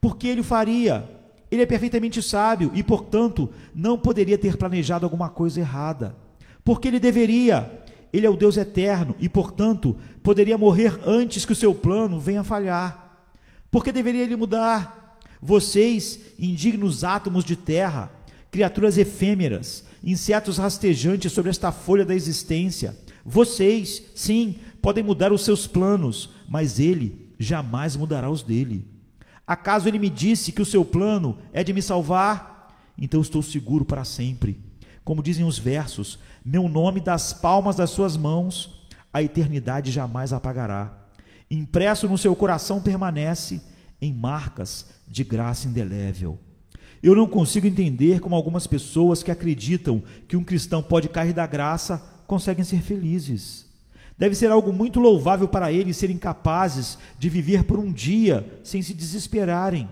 Porque 0.00 0.26
ele 0.28 0.40
o 0.40 0.44
faria? 0.44 1.08
Ele 1.50 1.62
é 1.62 1.66
perfeitamente 1.66 2.22
sábio 2.22 2.70
e, 2.74 2.82
portanto, 2.82 3.50
não 3.74 3.98
poderia 3.98 4.38
ter 4.38 4.56
planejado 4.56 5.04
alguma 5.04 5.28
coisa 5.28 5.60
errada. 5.60 6.16
Porque 6.64 6.88
ele 6.88 7.00
deveria? 7.00 7.82
Ele 8.12 8.26
é 8.26 8.30
o 8.30 8.36
Deus 8.36 8.56
eterno 8.56 9.14
e, 9.18 9.28
portanto, 9.28 9.96
poderia 10.22 10.58
morrer 10.58 11.00
antes 11.06 11.44
que 11.44 11.52
o 11.52 11.56
seu 11.56 11.74
plano 11.74 12.20
venha 12.20 12.40
a 12.40 12.44
falhar. 12.44 13.26
Porque 13.70 13.90
deveria 13.90 14.22
ele 14.22 14.36
mudar? 14.36 15.18
Vocês, 15.40 16.20
indignos 16.38 17.02
átomos 17.02 17.44
de 17.44 17.56
terra, 17.56 18.12
criaturas 18.50 18.98
efêmeras, 18.98 19.84
insetos 20.04 20.58
rastejantes 20.58 21.32
sobre 21.32 21.50
esta 21.50 21.72
folha 21.72 22.04
da 22.04 22.14
existência, 22.14 22.96
vocês, 23.24 24.02
sim, 24.14 24.56
podem 24.80 25.04
mudar 25.04 25.32
os 25.32 25.44
seus 25.44 25.66
planos, 25.66 26.30
mas 26.48 26.78
ele 26.80 27.30
jamais 27.38 27.96
mudará 27.96 28.30
os 28.30 28.42
dele. 28.42 28.86
Acaso 29.46 29.88
ele 29.88 29.98
me 29.98 30.10
disse 30.10 30.52
que 30.52 30.62
o 30.62 30.66
seu 30.66 30.84
plano 30.84 31.38
é 31.52 31.62
de 31.62 31.72
me 31.72 31.82
salvar? 31.82 32.74
Então 32.96 33.20
estou 33.20 33.42
seguro 33.42 33.84
para 33.84 34.04
sempre. 34.04 34.60
Como 35.04 35.22
dizem 35.22 35.44
os 35.44 35.58
versos, 35.58 36.18
meu 36.44 36.68
nome 36.68 37.00
das 37.00 37.32
palmas 37.32 37.76
das 37.76 37.90
suas 37.90 38.16
mãos, 38.16 38.86
a 39.12 39.22
eternidade 39.22 39.90
jamais 39.90 40.32
apagará. 40.32 41.06
Impresso 41.50 42.08
no 42.08 42.16
seu 42.16 42.34
coração 42.34 42.80
permanece 42.80 43.60
em 44.00 44.12
marcas 44.12 44.86
de 45.06 45.22
graça 45.22 45.68
indelével. 45.68 46.38
Eu 47.02 47.16
não 47.16 47.26
consigo 47.26 47.66
entender 47.66 48.20
como 48.20 48.36
algumas 48.36 48.66
pessoas 48.66 49.22
que 49.22 49.30
acreditam 49.30 50.02
que 50.28 50.36
um 50.36 50.44
cristão 50.44 50.82
pode 50.82 51.08
cair 51.08 51.32
da 51.32 51.46
graça 51.46 52.11
conseguem 52.32 52.64
ser 52.64 52.80
felizes. 52.80 53.66
Deve 54.16 54.34
ser 54.34 54.50
algo 54.50 54.72
muito 54.72 54.98
louvável 54.98 55.46
para 55.46 55.70
eles 55.70 55.98
serem 55.98 56.16
capazes 56.16 56.96
de 57.18 57.28
viver 57.28 57.64
por 57.64 57.78
um 57.78 57.92
dia 57.92 58.58
sem 58.64 58.80
se 58.80 58.94
desesperarem. 58.94 59.86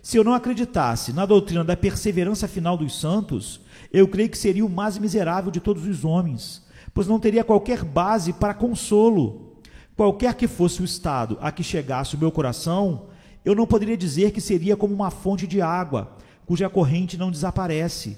Se 0.00 0.16
eu 0.16 0.22
não 0.22 0.32
acreditasse 0.32 1.12
na 1.12 1.26
doutrina 1.26 1.64
da 1.64 1.76
perseverança 1.76 2.46
final 2.46 2.76
dos 2.76 3.00
santos, 3.00 3.62
eu 3.92 4.06
creio 4.06 4.28
que 4.28 4.38
seria 4.38 4.64
o 4.64 4.70
mais 4.70 4.96
miserável 4.96 5.50
de 5.50 5.58
todos 5.58 5.84
os 5.84 6.04
homens, 6.04 6.62
pois 6.94 7.08
não 7.08 7.18
teria 7.18 7.42
qualquer 7.42 7.82
base 7.82 8.32
para 8.32 8.54
consolo. 8.54 9.56
Qualquer 9.96 10.34
que 10.34 10.46
fosse 10.46 10.82
o 10.82 10.84
estado 10.84 11.36
a 11.40 11.50
que 11.50 11.64
chegasse 11.64 12.14
o 12.14 12.18
meu 12.18 12.30
coração, 12.30 13.08
eu 13.44 13.56
não 13.56 13.66
poderia 13.66 13.96
dizer 13.96 14.30
que 14.30 14.40
seria 14.40 14.76
como 14.76 14.94
uma 14.94 15.10
fonte 15.10 15.48
de 15.48 15.60
água, 15.60 16.16
cuja 16.46 16.70
corrente 16.70 17.18
não 17.18 17.28
desaparece 17.28 18.16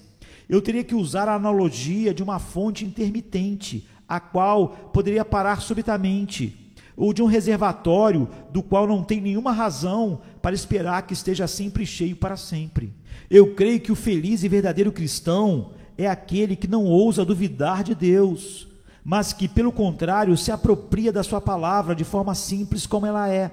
eu 0.49 0.61
teria 0.61 0.85
que 0.85 0.95
usar 0.95 1.29
a 1.29 1.35
analogia 1.35 2.13
de 2.13 2.23
uma 2.23 2.39
fonte 2.39 2.85
intermitente, 2.85 3.89
a 4.09 4.21
qual 4.21 4.69
poderia 4.93 5.25
parar 5.25 5.61
subitamente, 5.61 6.75
ou 6.97 7.13
de 7.13 7.23
um 7.23 7.27
reservatório 7.27 8.29
do 8.53 8.63
qual 8.63 8.87
não 8.87 9.03
tem 9.03 9.21
nenhuma 9.21 9.53
razão 9.53 10.21
para 10.41 10.55
esperar 10.55 11.03
que 11.07 11.13
esteja 11.13 11.47
sempre 11.47 11.85
cheio 11.85 12.15
para 12.15 12.37
sempre. 12.37 12.93
Eu 13.31 13.55
creio 13.55 13.81
que 13.81 13.91
o 13.91 13.97
feliz 13.97 14.45
e 14.45 14.49
verdadeiro 14.49 14.93
cristão 14.93 15.73
é 15.97 16.07
aquele 16.07 16.55
que 16.55 16.69
não 16.69 16.85
ousa 16.85 17.25
duvidar 17.25 17.83
de 17.83 17.95
Deus, 17.95 18.69
mas 19.03 19.33
que, 19.33 19.49
pelo 19.49 19.73
contrário, 19.73 20.37
se 20.37 20.53
apropria 20.53 21.13
da 21.13 21.23
Sua 21.23 21.41
palavra 21.41 21.95
de 21.95 22.05
forma 22.05 22.35
simples 22.35 22.87
como 22.87 23.07
ela 23.07 23.29
é, 23.29 23.51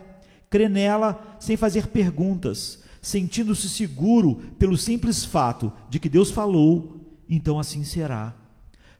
crê 0.50 0.68
nela 0.68 1.38
sem 1.40 1.56
fazer 1.56 1.88
perguntas 1.88 2.81
sentindo-se 3.02 3.68
seguro 3.68 4.36
pelo 4.60 4.78
simples 4.78 5.26
fato 5.26 5.74
de 5.90 6.00
que 6.00 6.08
Deus 6.08 6.30
falou, 6.30 7.02
então 7.28 7.60
assim 7.60 7.84
será. 7.84 8.36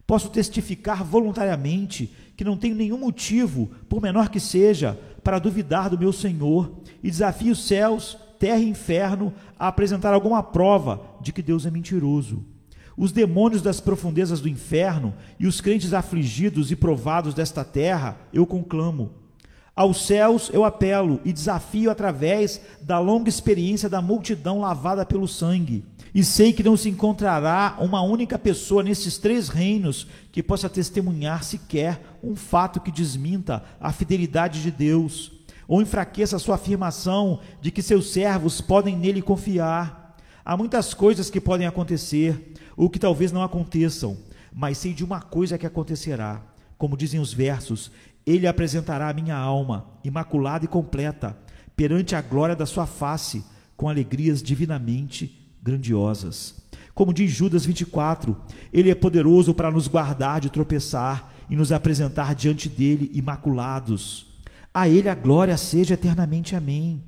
Posso 0.08 0.30
testificar 0.30 1.04
voluntariamente 1.04 2.12
que 2.36 2.44
não 2.44 2.58
tenho 2.58 2.76
nenhum 2.76 2.98
motivo, 2.98 3.70
por 3.88 4.02
menor 4.02 4.30
que 4.30 4.40
seja, 4.40 5.00
para 5.24 5.40
duvidar 5.40 5.90
do 5.90 6.00
meu 6.00 6.12
Senhor 6.12 6.82
e 7.04 7.10
desafio 7.10 7.56
céus, 7.56 8.18
terra 8.40 8.60
e 8.60 8.68
inferno 8.68 9.32
a 9.58 9.68
apresentar 9.68 10.14
alguma 10.14 10.42
prova 10.42 11.02
de 11.22 11.32
que 11.32 11.44
Deus 11.44 11.66
é 11.66 11.72
mentiroso. 11.72 12.44
Os 12.98 13.12
demônios 13.12 13.62
das 13.62 13.80
profundezas 13.80 14.42
do 14.42 14.50
inferno 14.50 15.14
e 15.40 15.48
os 15.48 15.62
crentes 15.62 15.94
afligidos 15.94 16.72
e 16.72 16.76
provados 16.76 17.34
desta 17.34 17.64
terra, 17.64 18.18
eu 18.34 18.46
conclamo, 18.46 19.12
aos 19.76 20.06
céus 20.06 20.50
eu 20.54 20.66
apelo 20.66 21.22
e 21.24 21.32
desafio 21.32 21.90
através 21.90 22.62
da 22.82 23.00
longa 23.00 23.30
experiência 23.30 23.90
da 23.90 24.02
multidão 24.02 24.60
lavada 24.60 25.06
pelo 25.06 25.28
sangue. 25.28 25.84
E 26.14 26.26
sei 26.26 26.52
que 26.52 26.62
não 26.62 26.76
se 26.76 26.90
encontrará 26.90 27.78
uma 27.80 28.02
única 28.02 28.38
pessoa 28.38 28.84
nesses 28.84 29.18
três 29.18 29.48
reinos 29.48 30.06
que 30.30 30.44
possa 30.44 30.70
testemunhar 30.70 31.42
sequer 31.44 32.02
um 32.22 32.36
fato 32.36 32.82
que 32.82 32.92
desminta 32.92 33.64
a 33.80 33.94
fidelidade 33.94 34.62
de 34.62 34.72
Deus. 34.72 35.32
ou 35.72 35.82
enfraqueça 35.82 36.38
sua 36.38 36.56
afirmação 36.56 37.40
de 37.62 37.72
que 37.72 37.82
seus 37.82 38.12
servos 38.12 38.60
podem 38.60 38.98
nele 38.98 39.22
confiar. 39.22 40.18
Há 40.44 40.58
muitas 40.58 40.94
coisas 40.94 41.30
que 41.30 41.40
podem 41.40 41.66
acontecer, 41.66 42.54
ou 42.76 42.90
que 42.90 43.00
talvez 43.00 43.32
não 43.32 43.42
aconteçam, 43.42 44.18
mas 44.52 44.78
sei 44.78 44.92
de 44.92 45.02
uma 45.02 45.22
coisa 45.22 45.58
que 45.58 45.66
acontecerá. 45.66 46.42
Como 46.78 46.98
dizem 46.98 47.22
os 47.22 47.34
versos, 47.34 47.90
ele 48.32 48.48
apresentará 48.48 49.10
a 49.10 49.14
minha 49.14 49.36
alma, 49.36 49.86
imaculada 50.04 50.66
e 50.66 50.68
completa, 50.68 51.38
perante 51.76 52.16
a 52.16 52.22
glória 52.22 52.56
da 52.56 52.66
sua 52.66 52.86
face, 52.86 53.44
com 53.76 53.90
alegrias 53.90 54.42
divinamente 54.42 55.50
grandiosas. 55.62 56.62
Como 56.94 57.14
diz 57.14 57.32
Judas 57.32 57.66
24, 57.66 58.36
ele 58.72 58.90
é 58.90 58.96
poderoso 58.96 59.54
para 59.54 59.72
nos 59.72 59.88
guardar 59.88 60.42
de 60.42 60.50
tropeçar 60.50 61.34
e 61.50 61.56
nos 61.56 61.72
apresentar 61.72 62.36
diante 62.36 62.70
dele 62.70 63.10
imaculados. 63.14 64.28
A 64.74 64.88
ele 64.88 65.10
a 65.10 65.16
glória 65.16 65.58
seja 65.58 65.96
eternamente. 65.96 66.56
Amém. 66.56 67.04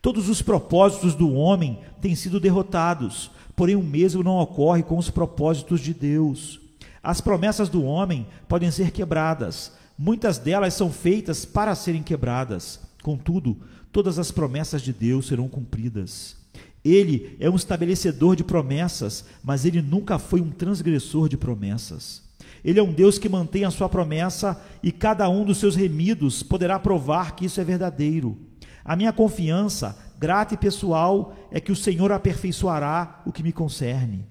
Todos 0.00 0.28
os 0.28 0.42
propósitos 0.42 1.14
do 1.14 1.32
homem 1.32 1.78
têm 2.00 2.14
sido 2.14 2.40
derrotados, 2.40 3.30
porém 3.54 3.76
o 3.76 3.82
mesmo 3.82 4.22
não 4.22 4.38
ocorre 4.38 4.82
com 4.82 4.98
os 4.98 5.08
propósitos 5.10 5.80
de 5.80 5.94
Deus. 5.94 6.60
As 7.02 7.20
promessas 7.20 7.68
do 7.68 7.84
homem 7.84 8.26
podem 8.48 8.70
ser 8.70 8.90
quebradas, 8.90 9.72
muitas 10.02 10.36
delas 10.36 10.74
são 10.74 10.90
feitas 10.90 11.44
para 11.44 11.76
serem 11.76 12.02
quebradas. 12.02 12.80
Contudo, 13.04 13.56
todas 13.92 14.18
as 14.18 14.32
promessas 14.32 14.82
de 14.82 14.92
Deus 14.92 15.28
serão 15.28 15.46
cumpridas. 15.46 16.36
Ele 16.84 17.36
é 17.38 17.48
um 17.48 17.54
estabelecedor 17.54 18.34
de 18.34 18.42
promessas, 18.42 19.24
mas 19.44 19.64
ele 19.64 19.80
nunca 19.80 20.18
foi 20.18 20.40
um 20.40 20.50
transgressor 20.50 21.28
de 21.28 21.36
promessas. 21.36 22.20
Ele 22.64 22.80
é 22.80 22.82
um 22.82 22.92
Deus 22.92 23.16
que 23.16 23.28
mantém 23.28 23.64
a 23.64 23.70
sua 23.70 23.88
promessa 23.88 24.60
e 24.82 24.90
cada 24.90 25.28
um 25.28 25.44
dos 25.44 25.58
seus 25.58 25.76
remidos 25.76 26.42
poderá 26.42 26.80
provar 26.80 27.36
que 27.36 27.44
isso 27.44 27.60
é 27.60 27.64
verdadeiro. 27.64 28.36
A 28.84 28.96
minha 28.96 29.12
confiança, 29.12 29.96
grata 30.18 30.54
e 30.54 30.56
pessoal, 30.56 31.36
é 31.52 31.60
que 31.60 31.70
o 31.70 31.76
Senhor 31.76 32.10
aperfeiçoará 32.10 33.22
o 33.24 33.30
que 33.30 33.44
me 33.44 33.52
concerne. 33.52 34.26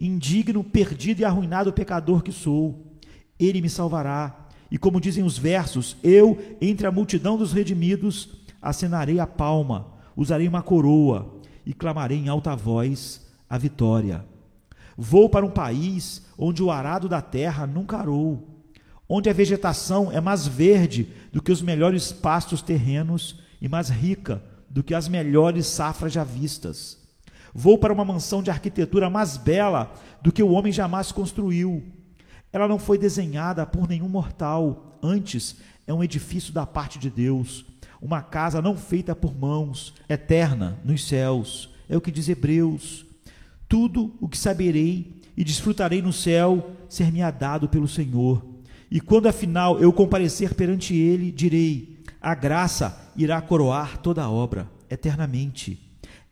Indigno, 0.00 0.64
perdido 0.64 1.20
e 1.20 1.26
arruinado 1.26 1.74
pecador 1.74 2.22
que 2.22 2.32
sou, 2.32 2.86
ele 3.38 3.60
me 3.60 3.68
salvará. 3.68 4.39
E 4.70 4.78
como 4.78 5.00
dizem 5.00 5.24
os 5.24 5.36
versos, 5.36 5.96
eu, 6.02 6.38
entre 6.60 6.86
a 6.86 6.92
multidão 6.92 7.36
dos 7.36 7.52
redimidos, 7.52 8.28
acenarei 8.62 9.18
a 9.18 9.26
palma, 9.26 9.94
usarei 10.16 10.46
uma 10.46 10.62
coroa 10.62 11.40
e 11.66 11.74
clamarei 11.74 12.18
em 12.18 12.28
alta 12.28 12.54
voz 12.54 13.26
a 13.48 13.58
vitória. 13.58 14.24
Vou 14.96 15.28
para 15.28 15.46
um 15.46 15.50
país 15.50 16.22
onde 16.38 16.62
o 16.62 16.70
arado 16.70 17.08
da 17.08 17.20
terra 17.20 17.66
nunca 17.66 17.96
arou, 17.96 18.62
onde 19.08 19.28
a 19.28 19.32
vegetação 19.32 20.12
é 20.12 20.20
mais 20.20 20.46
verde 20.46 21.08
do 21.32 21.42
que 21.42 21.50
os 21.50 21.62
melhores 21.62 22.12
pastos 22.12 22.62
terrenos 22.62 23.40
e 23.60 23.68
mais 23.68 23.88
rica 23.88 24.42
do 24.68 24.84
que 24.84 24.94
as 24.94 25.08
melhores 25.08 25.66
safras 25.66 26.12
já 26.12 26.22
vistas. 26.22 26.98
Vou 27.52 27.76
para 27.76 27.92
uma 27.92 28.04
mansão 28.04 28.42
de 28.42 28.50
arquitetura 28.50 29.10
mais 29.10 29.36
bela 29.36 29.92
do 30.22 30.30
que 30.30 30.42
o 30.42 30.52
homem 30.52 30.72
jamais 30.72 31.10
construiu. 31.10 31.82
Ela 32.52 32.66
não 32.66 32.78
foi 32.78 32.98
desenhada 32.98 33.64
por 33.64 33.88
nenhum 33.88 34.08
mortal, 34.08 34.98
antes 35.02 35.56
é 35.86 35.94
um 35.94 36.02
edifício 36.04 36.52
da 36.52 36.66
parte 36.66 36.98
de 36.98 37.10
Deus, 37.10 37.64
uma 38.00 38.22
casa 38.22 38.62
não 38.62 38.76
feita 38.76 39.14
por 39.14 39.34
mãos, 39.34 39.94
eterna 40.08 40.78
nos 40.84 41.06
céus. 41.06 41.70
É 41.88 41.96
o 41.96 42.00
que 42.00 42.10
diz 42.10 42.28
Hebreus. 42.28 43.04
Tudo 43.68 44.14
o 44.20 44.28
que 44.28 44.38
saberei 44.38 45.20
e 45.36 45.44
desfrutarei 45.44 46.00
no 46.00 46.12
céu 46.12 46.76
ser-me-á 46.88 47.30
dado 47.30 47.68
pelo 47.68 47.88
Senhor. 47.88 48.44
E 48.90 49.00
quando 49.00 49.26
afinal 49.26 49.78
eu 49.78 49.92
comparecer 49.92 50.54
perante 50.54 50.94
ele, 50.94 51.30
direi: 51.30 52.02
a 52.20 52.34
graça 52.34 53.12
irá 53.16 53.40
coroar 53.40 53.98
toda 53.98 54.22
a 54.22 54.30
obra 54.30 54.68
eternamente. 54.88 55.78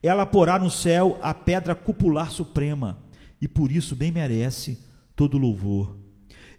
Ela 0.03 0.27
porá 0.27 0.59
no 0.59 0.71
céu 0.71 1.19
a 1.23 1.33
pedra 1.33 1.75
cupular 1.75 2.31
suprema, 2.31 2.99
e 3.41 3.49
por 3.49 3.71
isso 3.73 3.97
bem 3.97 4.11
merece 4.11 4.79
todo 5.15 5.39
louvor. 5.39 5.97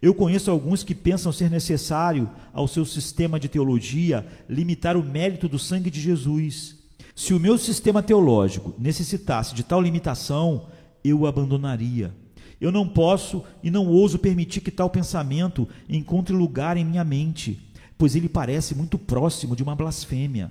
Eu 0.01 0.13
conheço 0.13 0.49
alguns 0.49 0.81
que 0.81 0.95
pensam 0.95 1.31
ser 1.31 1.49
necessário 1.49 2.29
ao 2.53 2.69
seu 2.69 2.85
sistema 2.85 3.37
de 3.37 3.49
teologia 3.49 4.25
limitar 4.47 4.95
o 4.95 5.03
mérito 5.03 5.49
do 5.49 5.59
sangue 5.59 5.89
de 5.89 5.99
Jesus. 5.99 6.77
Se 7.13 7.33
o 7.33 7.39
meu 7.39 7.57
sistema 7.57 8.01
teológico 8.01 8.73
necessitasse 8.79 9.53
de 9.53 9.61
tal 9.61 9.81
limitação, 9.81 10.67
eu 11.03 11.19
o 11.19 11.27
abandonaria. 11.27 12.15
Eu 12.61 12.71
não 12.71 12.87
posso 12.87 13.43
e 13.61 13.69
não 13.69 13.87
ouso 13.87 14.17
permitir 14.19 14.61
que 14.61 14.71
tal 14.71 14.89
pensamento 14.89 15.67
encontre 15.89 16.33
lugar 16.33 16.77
em 16.77 16.85
minha 16.85 17.03
mente, 17.03 17.59
pois 17.97 18.15
ele 18.15 18.29
parece 18.29 18.73
muito 18.73 18.97
próximo 18.97 19.53
de 19.53 19.63
uma 19.63 19.75
blasfêmia. 19.75 20.49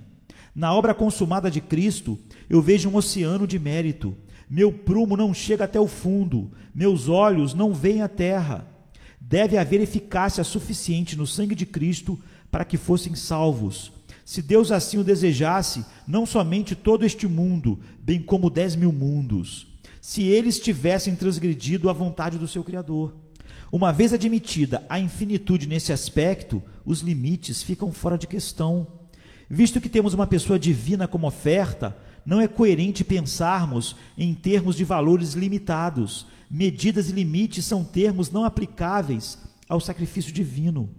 Na 0.53 0.71
obra 0.73 0.93
consumada 0.93 1.49
de 1.49 1.59
Cristo, 1.59 2.19
eu 2.47 2.61
vejo 2.61 2.87
um 2.87 2.95
oceano 2.95 3.47
de 3.47 3.57
mérito. 3.57 4.15
Meu 4.47 4.71
prumo 4.71 5.17
não 5.17 5.33
chega 5.33 5.63
até 5.63 5.79
o 5.79 5.87
fundo, 5.87 6.51
meus 6.73 7.09
olhos 7.09 7.55
não 7.55 7.73
veem 7.73 8.03
a 8.03 8.07
terra 8.07 8.68
deve 9.29 9.59
haver 9.59 9.79
eficácia 9.79 10.43
suficiente 10.43 11.15
no 11.15 11.27
sangue 11.27 11.53
de 11.53 11.67
Cristo 11.67 12.19
para 12.49 12.65
que 12.65 12.77
fossem 12.77 13.13
salvos. 13.13 13.91
Se 14.25 14.41
Deus 14.41 14.71
assim 14.71 14.97
o 14.97 15.03
desejasse, 15.03 15.85
não 16.07 16.25
somente 16.25 16.75
todo 16.75 17.05
este 17.05 17.27
mundo, 17.27 17.79
bem 18.01 18.19
como 18.19 18.49
dez 18.49 18.75
mil 18.75 18.91
mundos, 18.91 19.67
se 20.01 20.23
eles 20.23 20.59
tivessem 20.59 21.15
transgredido 21.15 21.91
a 21.91 21.93
vontade 21.93 22.39
do 22.39 22.47
seu 22.47 22.63
Criador. 22.63 23.13
Uma 23.71 23.93
vez 23.93 24.13
admitida 24.13 24.83
a 24.89 24.99
infinitude 24.99 25.67
nesse 25.67 25.93
aspecto, 25.93 26.63
os 26.83 27.01
limites 27.01 27.61
ficam 27.61 27.91
fora 27.91 28.17
de 28.17 28.25
questão. 28.25 28.87
Visto 29.47 29.79
que 29.79 29.89
temos 29.89 30.15
uma 30.15 30.25
pessoa 30.25 30.57
divina 30.57 31.07
como 31.07 31.27
oferta, 31.27 31.95
não 32.25 32.41
é 32.41 32.47
coerente 32.47 33.03
pensarmos 33.03 33.95
em 34.17 34.33
termos 34.33 34.75
de 34.75 34.83
valores 34.83 35.33
limitados, 35.33 36.25
Medidas 36.49 37.09
e 37.09 37.13
limites 37.13 37.63
são 37.63 37.83
termos 37.83 38.31
não 38.31 38.43
aplicáveis 38.43 39.37
ao 39.67 39.79
sacrifício 39.79 40.33
divino. 40.33 40.89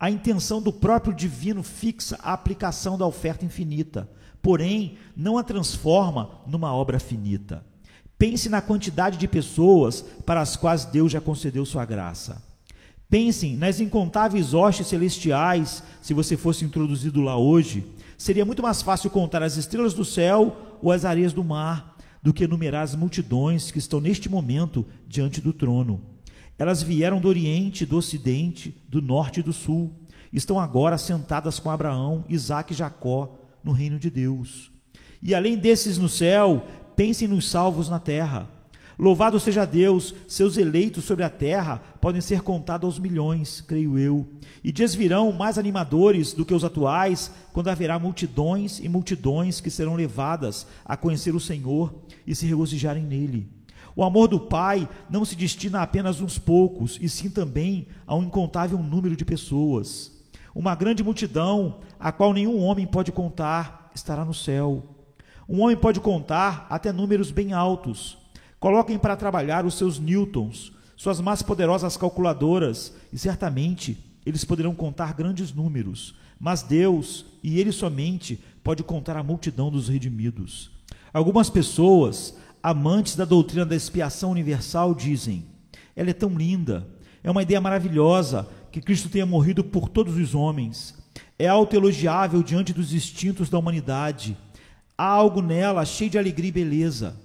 A 0.00 0.10
intenção 0.10 0.62
do 0.62 0.72
próprio 0.72 1.14
divino 1.14 1.62
fixa 1.62 2.18
a 2.22 2.32
aplicação 2.32 2.96
da 2.96 3.06
oferta 3.06 3.44
infinita, 3.44 4.08
porém 4.40 4.96
não 5.14 5.36
a 5.36 5.44
transforma 5.44 6.40
numa 6.46 6.72
obra 6.72 6.98
finita. 6.98 7.64
Pense 8.16 8.48
na 8.48 8.62
quantidade 8.62 9.18
de 9.18 9.28
pessoas 9.28 10.02
para 10.24 10.40
as 10.40 10.56
quais 10.56 10.86
Deus 10.86 11.12
já 11.12 11.20
concedeu 11.20 11.66
sua 11.66 11.84
graça. 11.84 12.42
Pensem 13.10 13.56
nas 13.56 13.80
incontáveis 13.80 14.54
hostes 14.54 14.86
celestiais, 14.86 15.82
se 16.00 16.14
você 16.14 16.34
fosse 16.34 16.64
introduzido 16.64 17.20
lá 17.20 17.36
hoje. 17.36 17.84
Seria 18.16 18.44
muito 18.44 18.62
mais 18.62 18.82
fácil 18.82 19.10
contar 19.10 19.42
as 19.42 19.56
estrelas 19.56 19.94
do 19.94 20.04
céu 20.04 20.78
ou 20.82 20.92
as 20.92 21.04
areias 21.04 21.32
do 21.32 21.44
mar 21.44 21.94
do 22.22 22.32
que 22.32 22.44
enumerar 22.44 22.82
as 22.82 22.94
multidões 22.94 23.70
que 23.70 23.78
estão 23.78 24.00
neste 24.00 24.30
momento 24.30 24.86
diante 25.06 25.42
do 25.42 25.52
trono. 25.52 26.00
Elas 26.58 26.82
vieram 26.82 27.20
do 27.20 27.28
Oriente, 27.28 27.84
do 27.84 27.98
Ocidente, 27.98 28.82
do 28.88 29.02
Norte 29.02 29.40
e 29.40 29.42
do 29.42 29.52
Sul. 29.52 29.92
Estão 30.32 30.58
agora 30.58 30.96
sentadas 30.96 31.58
com 31.58 31.70
Abraão, 31.70 32.24
Isaac 32.28 32.72
e 32.72 32.76
Jacó 32.76 33.36
no 33.62 33.72
reino 33.72 33.98
de 33.98 34.08
Deus. 34.08 34.72
E 35.22 35.34
além 35.34 35.58
desses 35.58 35.98
no 35.98 36.08
céu, 36.08 36.64
pensem 36.96 37.28
nos 37.28 37.50
salvos 37.50 37.90
na 37.90 37.98
terra. 37.98 38.48
Louvado 38.96 39.40
seja 39.40 39.64
Deus, 39.64 40.14
seus 40.28 40.56
eleitos 40.56 41.04
sobre 41.04 41.24
a 41.24 41.30
terra 41.30 41.82
podem 42.00 42.20
ser 42.20 42.42
contados 42.42 42.86
aos 42.86 42.98
milhões, 42.98 43.60
creio 43.60 43.98
eu. 43.98 44.28
E 44.62 44.70
dias 44.70 44.94
virão 44.94 45.32
mais 45.32 45.58
animadores 45.58 46.32
do 46.32 46.44
que 46.44 46.54
os 46.54 46.62
atuais, 46.62 47.32
quando 47.52 47.68
haverá 47.68 47.98
multidões 47.98 48.78
e 48.78 48.88
multidões 48.88 49.60
que 49.60 49.68
serão 49.68 49.96
levadas 49.96 50.64
a 50.84 50.96
conhecer 50.96 51.34
o 51.34 51.40
Senhor 51.40 51.92
e 52.24 52.36
se 52.36 52.46
regozijarem 52.46 53.02
nele. 53.02 53.50
O 53.96 54.04
amor 54.04 54.28
do 54.28 54.38
Pai 54.38 54.88
não 55.10 55.24
se 55.24 55.34
destina 55.34 55.80
a 55.80 55.82
apenas 55.82 56.20
uns 56.20 56.38
poucos, 56.38 56.96
e 57.00 57.08
sim 57.08 57.28
também 57.28 57.88
a 58.06 58.14
um 58.14 58.22
incontável 58.22 58.78
número 58.78 59.16
de 59.16 59.24
pessoas. 59.24 60.12
Uma 60.54 60.76
grande 60.76 61.02
multidão, 61.02 61.80
a 61.98 62.12
qual 62.12 62.32
nenhum 62.32 62.60
homem 62.60 62.86
pode 62.86 63.10
contar, 63.10 63.90
estará 63.92 64.24
no 64.24 64.34
céu. 64.34 64.84
Um 65.48 65.62
homem 65.62 65.76
pode 65.76 65.98
contar 65.98 66.66
até 66.70 66.92
números 66.92 67.32
bem 67.32 67.52
altos 67.52 68.23
Coloquem 68.64 68.98
para 68.98 69.14
trabalhar 69.14 69.66
os 69.66 69.74
seus 69.74 69.98
newtons, 69.98 70.72
suas 70.96 71.20
mais 71.20 71.42
poderosas 71.42 71.98
calculadoras, 71.98 72.94
e 73.12 73.18
certamente 73.18 74.02
eles 74.24 74.42
poderão 74.42 74.74
contar 74.74 75.12
grandes 75.12 75.52
números, 75.52 76.14
mas 76.40 76.62
Deus, 76.62 77.26
e 77.42 77.60
Ele 77.60 77.70
somente, 77.70 78.42
pode 78.62 78.82
contar 78.82 79.18
a 79.18 79.22
multidão 79.22 79.70
dos 79.70 79.90
redimidos. 79.90 80.70
Algumas 81.12 81.50
pessoas, 81.50 82.38
amantes 82.62 83.16
da 83.16 83.26
doutrina 83.26 83.66
da 83.66 83.76
expiação 83.76 84.30
universal, 84.30 84.94
dizem: 84.94 85.44
ela 85.94 86.08
é 86.08 86.14
tão 86.14 86.30
linda, 86.30 86.88
é 87.22 87.30
uma 87.30 87.42
ideia 87.42 87.60
maravilhosa 87.60 88.48
que 88.72 88.80
Cristo 88.80 89.10
tenha 89.10 89.26
morrido 89.26 89.62
por 89.62 89.90
todos 89.90 90.16
os 90.16 90.34
homens. 90.34 90.94
É 91.38 91.46
autoelogiável 91.46 92.42
diante 92.42 92.72
dos 92.72 92.94
instintos 92.94 93.50
da 93.50 93.58
humanidade. 93.58 94.34
Há 94.96 95.04
algo 95.04 95.42
nela 95.42 95.84
cheio 95.84 96.08
de 96.08 96.16
alegria 96.16 96.48
e 96.48 96.52
beleza. 96.52 97.23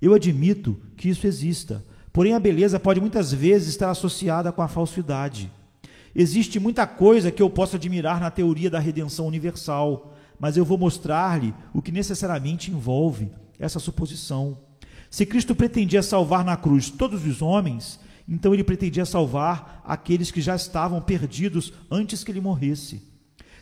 Eu 0.00 0.14
admito 0.14 0.80
que 0.96 1.08
isso 1.08 1.26
exista, 1.26 1.84
porém 2.12 2.34
a 2.34 2.40
beleza 2.40 2.78
pode 2.78 3.00
muitas 3.00 3.32
vezes 3.32 3.68
estar 3.68 3.90
associada 3.90 4.52
com 4.52 4.62
a 4.62 4.68
falsidade. 4.68 5.50
Existe 6.14 6.58
muita 6.58 6.86
coisa 6.86 7.30
que 7.30 7.42
eu 7.42 7.50
posso 7.50 7.76
admirar 7.76 8.20
na 8.20 8.30
teoria 8.30 8.70
da 8.70 8.78
redenção 8.78 9.26
universal, 9.26 10.16
mas 10.38 10.56
eu 10.56 10.64
vou 10.64 10.78
mostrar-lhe 10.78 11.54
o 11.74 11.82
que 11.82 11.92
necessariamente 11.92 12.70
envolve 12.70 13.30
essa 13.58 13.78
suposição. 13.78 14.58
Se 15.10 15.26
Cristo 15.26 15.54
pretendia 15.54 16.02
salvar 16.02 16.44
na 16.44 16.56
cruz 16.56 16.90
todos 16.90 17.26
os 17.26 17.42
homens, 17.42 17.98
então 18.28 18.52
ele 18.52 18.62
pretendia 18.62 19.04
salvar 19.04 19.82
aqueles 19.84 20.30
que 20.30 20.40
já 20.40 20.54
estavam 20.54 21.00
perdidos 21.00 21.72
antes 21.90 22.22
que 22.22 22.30
ele 22.30 22.40
morresse. 22.40 23.07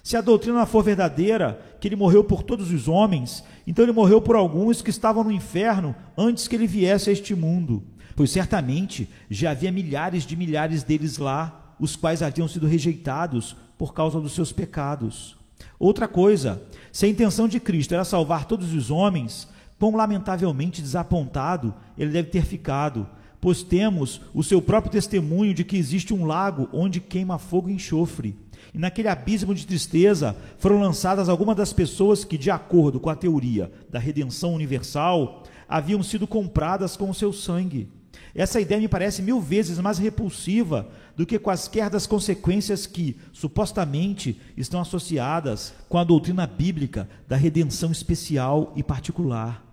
Se 0.06 0.16
a 0.16 0.20
doutrina 0.20 0.64
for 0.66 0.84
verdadeira, 0.84 1.60
que 1.80 1.88
ele 1.88 1.96
morreu 1.96 2.22
por 2.22 2.44
todos 2.44 2.70
os 2.70 2.86
homens, 2.86 3.42
então 3.66 3.84
ele 3.84 3.90
morreu 3.90 4.22
por 4.22 4.36
alguns 4.36 4.80
que 4.80 4.88
estavam 4.88 5.24
no 5.24 5.32
inferno 5.32 5.96
antes 6.16 6.46
que 6.46 6.54
ele 6.54 6.68
viesse 6.68 7.10
a 7.10 7.12
este 7.12 7.34
mundo. 7.34 7.82
Pois 8.14 8.30
certamente 8.30 9.10
já 9.28 9.50
havia 9.50 9.72
milhares 9.72 10.22
de 10.22 10.36
milhares 10.36 10.84
deles 10.84 11.18
lá, 11.18 11.74
os 11.80 11.96
quais 11.96 12.22
haviam 12.22 12.46
sido 12.46 12.68
rejeitados 12.68 13.56
por 13.76 13.92
causa 13.92 14.20
dos 14.20 14.30
seus 14.30 14.52
pecados. 14.52 15.36
Outra 15.76 16.06
coisa, 16.06 16.62
se 16.92 17.04
a 17.04 17.08
intenção 17.08 17.48
de 17.48 17.58
Cristo 17.58 17.92
era 17.92 18.04
salvar 18.04 18.44
todos 18.44 18.74
os 18.74 18.92
homens, 18.92 19.48
quão 19.76 19.96
lamentavelmente 19.96 20.80
desapontado 20.80 21.74
ele 21.98 22.12
deve 22.12 22.28
ter 22.28 22.44
ficado, 22.44 23.08
pois 23.46 23.62
temos 23.62 24.20
o 24.34 24.42
seu 24.42 24.60
próprio 24.60 24.90
testemunho 24.90 25.54
de 25.54 25.62
que 25.62 25.76
existe 25.76 26.12
um 26.12 26.24
lago 26.24 26.68
onde 26.72 26.98
queima 26.98 27.38
fogo 27.38 27.70
e 27.70 27.74
enxofre. 27.74 28.34
E 28.74 28.78
naquele 28.78 29.06
abismo 29.06 29.54
de 29.54 29.64
tristeza 29.64 30.36
foram 30.58 30.80
lançadas 30.80 31.28
algumas 31.28 31.54
das 31.54 31.72
pessoas 31.72 32.24
que, 32.24 32.36
de 32.36 32.50
acordo 32.50 32.98
com 32.98 33.08
a 33.08 33.14
teoria 33.14 33.70
da 33.88 34.00
redenção 34.00 34.52
universal, 34.52 35.44
haviam 35.68 36.02
sido 36.02 36.26
compradas 36.26 36.96
com 36.96 37.08
o 37.08 37.14
seu 37.14 37.32
sangue. 37.32 37.88
Essa 38.34 38.60
ideia 38.60 38.80
me 38.80 38.88
parece 38.88 39.22
mil 39.22 39.40
vezes 39.40 39.78
mais 39.78 39.96
repulsiva 39.96 40.88
do 41.14 41.24
que 41.24 41.38
quaisquer 41.38 41.88
das 41.88 42.04
consequências 42.04 42.84
que, 42.84 43.16
supostamente, 43.32 44.40
estão 44.56 44.80
associadas 44.80 45.72
com 45.88 45.98
a 45.98 46.04
doutrina 46.04 46.48
bíblica 46.48 47.08
da 47.28 47.36
redenção 47.36 47.92
especial 47.92 48.72
e 48.74 48.82
particular. 48.82 49.65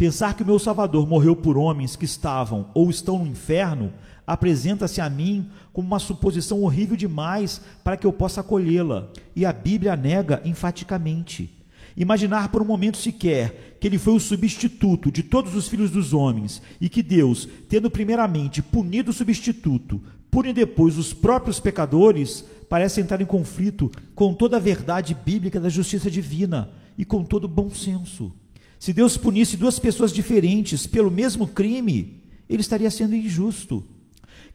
Pensar 0.00 0.32
que 0.32 0.42
o 0.42 0.46
meu 0.46 0.58
Salvador 0.58 1.06
morreu 1.06 1.36
por 1.36 1.58
homens 1.58 1.94
que 1.94 2.06
estavam 2.06 2.70
ou 2.72 2.88
estão 2.88 3.18
no 3.18 3.26
inferno 3.26 3.92
apresenta-se 4.26 4.98
a 4.98 5.10
mim 5.10 5.50
como 5.74 5.86
uma 5.86 5.98
suposição 5.98 6.62
horrível 6.62 6.96
demais 6.96 7.60
para 7.84 7.98
que 7.98 8.06
eu 8.06 8.12
possa 8.14 8.40
acolhê-la, 8.40 9.10
e 9.36 9.44
a 9.44 9.52
Bíblia 9.52 9.94
nega 9.96 10.40
enfaticamente. 10.42 11.50
Imaginar 11.94 12.48
por 12.48 12.62
um 12.62 12.64
momento 12.64 12.96
sequer 12.96 13.76
que 13.78 13.86
ele 13.86 13.98
foi 13.98 14.14
o 14.14 14.20
substituto 14.20 15.12
de 15.12 15.22
todos 15.22 15.54
os 15.54 15.68
filhos 15.68 15.90
dos 15.90 16.14
homens 16.14 16.62
e 16.80 16.88
que 16.88 17.02
Deus, 17.02 17.46
tendo 17.68 17.90
primeiramente 17.90 18.62
punido 18.62 19.10
o 19.10 19.14
substituto, 19.14 20.00
pune 20.30 20.54
depois 20.54 20.96
os 20.96 21.12
próprios 21.12 21.60
pecadores, 21.60 22.42
parece 22.70 23.02
entrar 23.02 23.20
em 23.20 23.26
conflito 23.26 23.92
com 24.14 24.32
toda 24.32 24.56
a 24.56 24.60
verdade 24.60 25.14
bíblica 25.14 25.60
da 25.60 25.68
justiça 25.68 26.10
divina 26.10 26.70
e 26.96 27.04
com 27.04 27.22
todo 27.22 27.44
o 27.44 27.48
bom 27.48 27.68
senso. 27.68 28.32
Se 28.80 28.94
Deus 28.94 29.18
punisse 29.18 29.58
duas 29.58 29.78
pessoas 29.78 30.10
diferentes 30.10 30.86
pelo 30.86 31.10
mesmo 31.10 31.46
crime, 31.46 32.22
ele 32.48 32.62
estaria 32.62 32.90
sendo 32.90 33.14
injusto. 33.14 33.84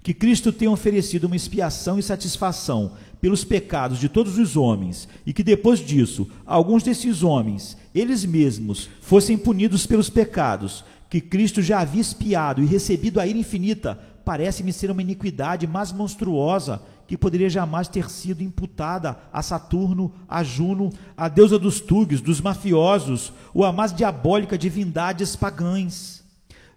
Que 0.01 0.15
Cristo 0.15 0.51
tenha 0.51 0.71
oferecido 0.71 1.25
uma 1.25 1.35
expiação 1.35 1.99
e 1.99 2.03
satisfação 2.03 2.93
pelos 3.21 3.43
pecados 3.43 3.99
de 3.99 4.09
todos 4.09 4.39
os 4.39 4.57
homens, 4.57 5.07
e 5.27 5.31
que 5.31 5.43
depois 5.43 5.79
disso, 5.79 6.27
alguns 6.43 6.81
desses 6.81 7.21
homens, 7.21 7.77
eles 7.93 8.25
mesmos, 8.25 8.89
fossem 8.99 9.37
punidos 9.37 9.85
pelos 9.85 10.09
pecados 10.09 10.83
que 11.07 11.21
Cristo 11.21 11.61
já 11.61 11.81
havia 11.81 12.01
expiado 12.01 12.63
e 12.63 12.65
recebido 12.65 13.19
a 13.19 13.27
ira 13.27 13.37
infinita, 13.37 13.93
parece-me 14.25 14.73
ser 14.73 14.89
uma 14.89 15.03
iniquidade 15.03 15.67
mais 15.67 15.91
monstruosa 15.91 16.81
que 17.07 17.17
poderia 17.17 17.49
jamais 17.49 17.87
ter 17.87 18.09
sido 18.09 18.41
imputada 18.41 19.17
a 19.31 19.41
Saturno, 19.41 20.11
a 20.27 20.43
Juno, 20.43 20.91
a 21.15 21.27
deusa 21.27 21.59
dos 21.59 21.79
túgios, 21.79 22.21
dos 22.21 22.41
mafiosos, 22.41 23.31
ou 23.53 23.63
a 23.63 23.71
mais 23.71 23.93
diabólica 23.93 24.57
divindades 24.57 25.35
pagãs. 25.35 26.23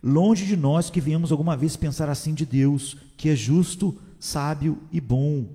Longe 0.03 0.47
de 0.47 0.57
nós 0.57 0.91
que 0.91 1.01
venhamos 1.01 1.33
alguma 1.33 1.57
vez 1.57 1.77
pensar 1.77 2.09
assim 2.09 2.35
de 2.35 2.47
Deus, 2.47 2.97
que 3.17 3.29
é 3.29 3.35
justo, 3.35 3.97
sábio 4.19 4.79
e 4.93 5.01
bom. 5.01 5.47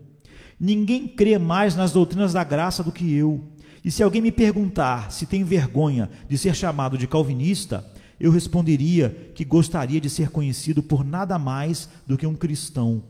Ninguém 0.60 1.08
crê 1.08 1.38
mais 1.38 1.76
nas 1.76 1.92
doutrinas 1.92 2.34
da 2.34 2.44
graça 2.44 2.84
do 2.84 2.92
que 2.92 3.14
eu. 3.14 3.44
E 3.84 3.92
se 3.92 4.02
alguém 4.02 4.22
me 4.22 4.32
perguntar 4.32 5.12
se 5.12 5.26
tem 5.26 5.44
vergonha 5.44 6.10
de 6.28 6.38
ser 6.38 6.56
chamado 6.56 6.98
de 6.98 7.08
calvinista, 7.08 7.86
eu 8.20 8.32
responderia 8.32 9.32
que 9.36 9.44
gostaria 9.44 10.00
de 10.00 10.10
ser 10.10 10.30
conhecido 10.30 10.82
por 10.82 11.04
nada 11.04 11.38
mais 11.38 11.90
do 12.08 12.18
que 12.18 12.26
um 12.26 12.36
cristão. 12.36 13.04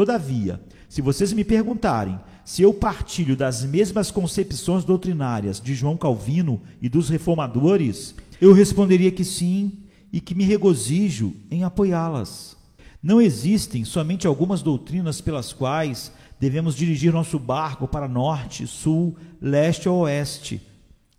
Todavia, 0.00 0.58
se 0.88 1.02
vocês 1.02 1.30
me 1.30 1.44
perguntarem 1.44 2.18
se 2.42 2.62
eu 2.62 2.72
partilho 2.72 3.36
das 3.36 3.62
mesmas 3.62 4.10
concepções 4.10 4.82
doutrinárias 4.82 5.60
de 5.60 5.74
João 5.74 5.94
Calvino 5.94 6.58
e 6.80 6.88
dos 6.88 7.10
reformadores, 7.10 8.14
eu 8.40 8.54
responderia 8.54 9.10
que 9.10 9.22
sim 9.22 9.72
e 10.10 10.18
que 10.18 10.34
me 10.34 10.42
regozijo 10.44 11.34
em 11.50 11.64
apoiá-las. 11.64 12.56
Não 13.02 13.20
existem 13.20 13.84
somente 13.84 14.26
algumas 14.26 14.62
doutrinas 14.62 15.20
pelas 15.20 15.52
quais 15.52 16.10
devemos 16.40 16.74
dirigir 16.74 17.12
nosso 17.12 17.38
barco 17.38 17.86
para 17.86 18.08
norte, 18.08 18.66
sul, 18.66 19.14
leste 19.38 19.86
ou 19.86 19.98
oeste. 19.98 20.62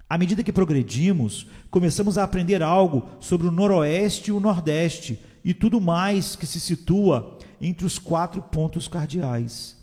À 0.09 0.17
medida 0.17 0.41
que 0.41 0.51
progredimos, 0.51 1.45
começamos 1.69 2.17
a 2.17 2.23
aprender 2.23 2.63
algo 2.63 3.07
sobre 3.19 3.45
o 3.45 3.51
noroeste 3.51 4.31
e 4.31 4.33
o 4.33 4.39
nordeste 4.39 5.19
e 5.45 5.53
tudo 5.53 5.79
mais 5.79 6.35
que 6.35 6.47
se 6.47 6.59
situa 6.59 7.37
entre 7.61 7.85
os 7.85 7.99
quatro 7.99 8.41
pontos 8.41 8.87
cardeais. 8.87 9.77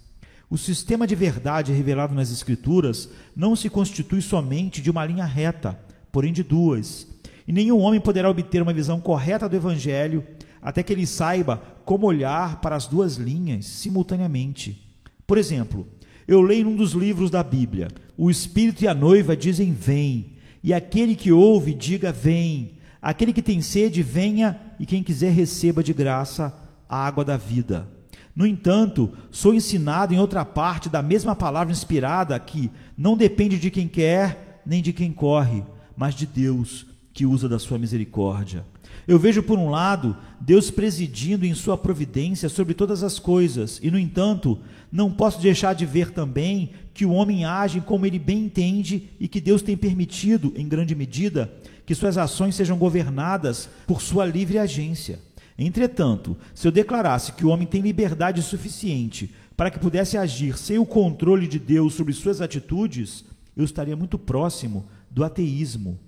O 0.51 0.59
sistema 0.59 1.07
de 1.07 1.15
verdade 1.15 1.73
revelado 1.73 2.15
nas 2.15 2.33
Escrituras 2.33 3.09
não 3.37 3.55
se 3.55 3.71
constitui 3.71 4.21
somente 4.21 4.83
de 4.83 4.91
uma 4.91 5.05
linha 5.05 5.25
reta, 5.25 5.79
porém 6.11 6.33
de 6.33 6.43
duas. 6.43 7.07
E 7.47 7.53
nenhum 7.53 7.79
homem 7.79 8.01
poderá 8.01 8.29
obter 8.29 8.61
uma 8.61 8.73
visão 8.73 9.01
correta 9.01 9.49
do 9.49 9.57
Evangelho 9.57 10.25
até 10.61 10.83
que 10.83 10.93
ele 10.93 11.07
saiba 11.07 11.63
como 11.85 12.07
olhar 12.07 12.61
para 12.61 12.75
as 12.75 12.87
duas 12.87 13.17
linhas 13.17 13.67
simultaneamente. 13.67 14.85
Por 15.27 15.39
exemplo, 15.39 15.87
eu 16.27 16.41
leio 16.41 16.65
num 16.65 16.77
dos 16.77 16.93
livros 16.93 17.31
da 17.31 17.43
Bíblia: 17.43 17.89
o 18.17 18.31
Espírito 18.31 18.83
e 18.83 18.89
a 18.89 18.95
noiva 18.95 19.37
dizem: 19.37 19.73
Vem, 19.73 20.33
e 20.65 20.75
aquele 20.75 21.15
que 21.15 21.31
ouve, 21.31 21.75
diga: 21.75 22.11
Vem. 22.11 22.73
Aquele 23.01 23.33
que 23.33 23.41
tem 23.41 23.61
sede, 23.61 24.03
venha, 24.03 24.59
e 24.81 24.85
quem 24.85 25.05
quiser, 25.05 25.31
receba 25.31 25.85
de 25.85 25.93
graça 25.93 26.53
a 26.89 27.07
água 27.07 27.25
da 27.25 27.37
vida. 27.37 27.89
No 28.35 28.47
entanto, 28.47 29.13
sou 29.31 29.53
ensinado 29.53 30.15
em 30.15 30.19
outra 30.19 30.45
parte 30.45 30.89
da 30.89 31.03
mesma 31.03 31.35
palavra 31.35 31.73
inspirada 31.73 32.39
que 32.39 32.71
não 32.97 33.17
depende 33.17 33.59
de 33.59 33.71
quem 33.71 33.89
quer 33.89 34.63
nem 34.65 34.81
de 34.81 34.93
quem 34.93 35.13
corre, 35.13 35.65
mas 35.97 36.15
de 36.15 36.27
Deus 36.27 36.87
que 37.13 37.27
usa 37.27 37.49
da 37.49 37.59
sua 37.59 37.79
misericórdia. 37.79 38.65
Eu 39.09 39.19
vejo, 39.19 39.43
por 39.43 39.59
um 39.59 39.71
lado, 39.71 40.17
Deus 40.41 40.71
presidindo 40.71 41.45
em 41.45 41.55
sua 41.55 41.77
providência 41.77 42.49
sobre 42.49 42.75
todas 42.75 43.03
as 43.03 43.19
coisas, 43.19 43.81
e, 43.83 43.91
no 43.91 43.99
entanto, 43.99 44.59
não 44.93 45.11
posso 45.11 45.41
deixar 45.41 45.75
de 45.75 45.85
ver 45.85 46.11
também 46.11 46.71
que 46.95 47.07
o 47.07 47.13
homem 47.13 47.45
age 47.45 47.81
como 47.81 48.07
ele 48.07 48.19
bem 48.19 48.45
entende 48.45 49.11
e 49.19 49.27
que 49.27 49.41
Deus 49.41 49.63
tem 49.63 49.77
permitido, 49.77 50.53
em 50.55 50.69
grande 50.69 50.95
medida, 50.95 51.53
que 51.87 51.95
suas 51.95 52.19
ações 52.19 52.55
sejam 52.55 52.77
governadas 52.77 53.69
por 53.87 54.03
sua 54.03 54.25
livre 54.27 54.59
agência. 54.59 55.19
Entretanto, 55.59 56.37
se 56.55 56.69
eu 56.69 56.73
declarasse 56.73 57.33
que 57.33 57.45
o 57.45 57.49
homem 57.49 57.67
tem 57.67 57.81
liberdade 57.81 58.41
suficiente 58.43 59.35
para 59.57 59.71
que 59.71 59.79
pudesse 59.79 60.17
agir 60.17 60.57
sem 60.57 60.79
o 60.79 60.87
controle 60.87 61.49
de 61.49 61.59
Deus 61.59 61.95
sobre 61.95 62.13
suas 62.13 62.41
atitudes, 62.41 63.25
eu 63.57 63.65
estaria 63.65 63.97
muito 63.97 64.17
próximo 64.17 64.87
do 65.11 65.25
ateísmo. 65.25 65.99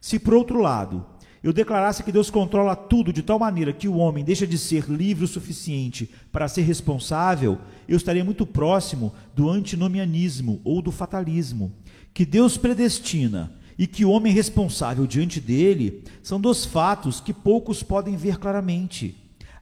Se, 0.00 0.16
por 0.16 0.34
outro 0.34 0.60
lado, 0.60 1.04
eu 1.42 1.52
declarasse 1.52 2.04
que 2.04 2.12
Deus 2.12 2.30
controla 2.30 2.76
tudo 2.76 3.12
de 3.12 3.22
tal 3.22 3.38
maneira 3.38 3.72
que 3.72 3.88
o 3.88 3.96
homem 3.96 4.24
deixa 4.24 4.46
de 4.46 4.56
ser 4.56 4.84
livre 4.88 5.24
o 5.24 5.28
suficiente 5.28 6.08
para 6.30 6.46
ser 6.46 6.62
responsável, 6.62 7.58
eu 7.88 7.96
estaria 7.96 8.24
muito 8.24 8.46
próximo 8.46 9.12
do 9.34 9.50
antinomianismo 9.50 10.60
ou 10.62 10.80
do 10.80 10.92
fatalismo. 10.92 11.72
Que 12.14 12.24
Deus 12.24 12.56
predestina 12.56 13.52
e 13.78 13.86
que 13.86 14.04
o 14.04 14.10
homem 14.10 14.32
responsável 14.32 15.06
diante 15.06 15.40
dele 15.40 16.04
são 16.22 16.40
dois 16.40 16.64
fatos 16.64 17.20
que 17.20 17.32
poucos 17.32 17.82
podem 17.82 18.16
ver 18.16 18.38
claramente. 18.38 19.16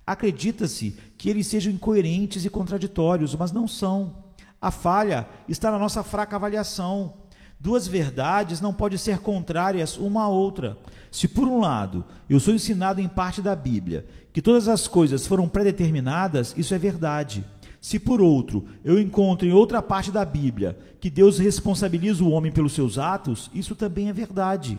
Acredita-se 0.07 0.97
que 1.17 1.29
eles 1.29 1.47
sejam 1.47 1.73
incoerentes 1.73 2.45
e 2.45 2.51
contraditórios, 2.51 3.35
mas 3.35 3.53
não 3.53 3.69
são. 3.69 4.25
A 4.61 4.71
falha 4.71 5.29
está 5.49 5.71
na 5.71 5.79
nossa 5.79 6.03
fraca 6.03 6.37
avaliação. 6.37 7.15
Duas 7.61 7.87
verdades 7.87 8.61
não 8.61 8.73
podem 8.73 8.99
ser 8.99 9.19
contrárias 9.19 9.97
uma 9.97 10.25
à 10.25 10.29
outra. 10.29 10.79
Se, 11.11 11.27
por 11.27 11.49
um 11.49 11.61
lado, 11.61 12.05
eu 12.29 12.39
sou 12.39 12.55
ensinado 12.55 13.01
em 13.01 13.09
parte 13.09 13.43
da 13.43 13.55
Bíblia 13.55 14.07
que 14.33 14.43
todas 14.43 14.69
as 14.69 14.87
coisas 14.87 15.27
foram 15.27 15.49
predeterminadas, 15.49 16.55
isso 16.57 16.75
é 16.75 16.79
verdade. 16.79 17.45
Se 17.81 17.99
por 17.99 18.21
outro 18.21 18.67
eu 18.85 19.01
encontro 19.01 19.47
em 19.47 19.53
outra 19.53 19.81
parte 19.81 20.11
da 20.11 20.25
Bíblia 20.25 20.77
que 21.01 21.09
Deus 21.09 21.39
responsabiliza 21.39 22.25
o 22.25 22.31
homem 22.31 22.51
pelos 22.51 22.73
seus 22.73 22.99
atos, 22.99 23.51
isso 23.55 23.75
também 23.75 24.09
é 24.09 24.13
verdade. 24.13 24.79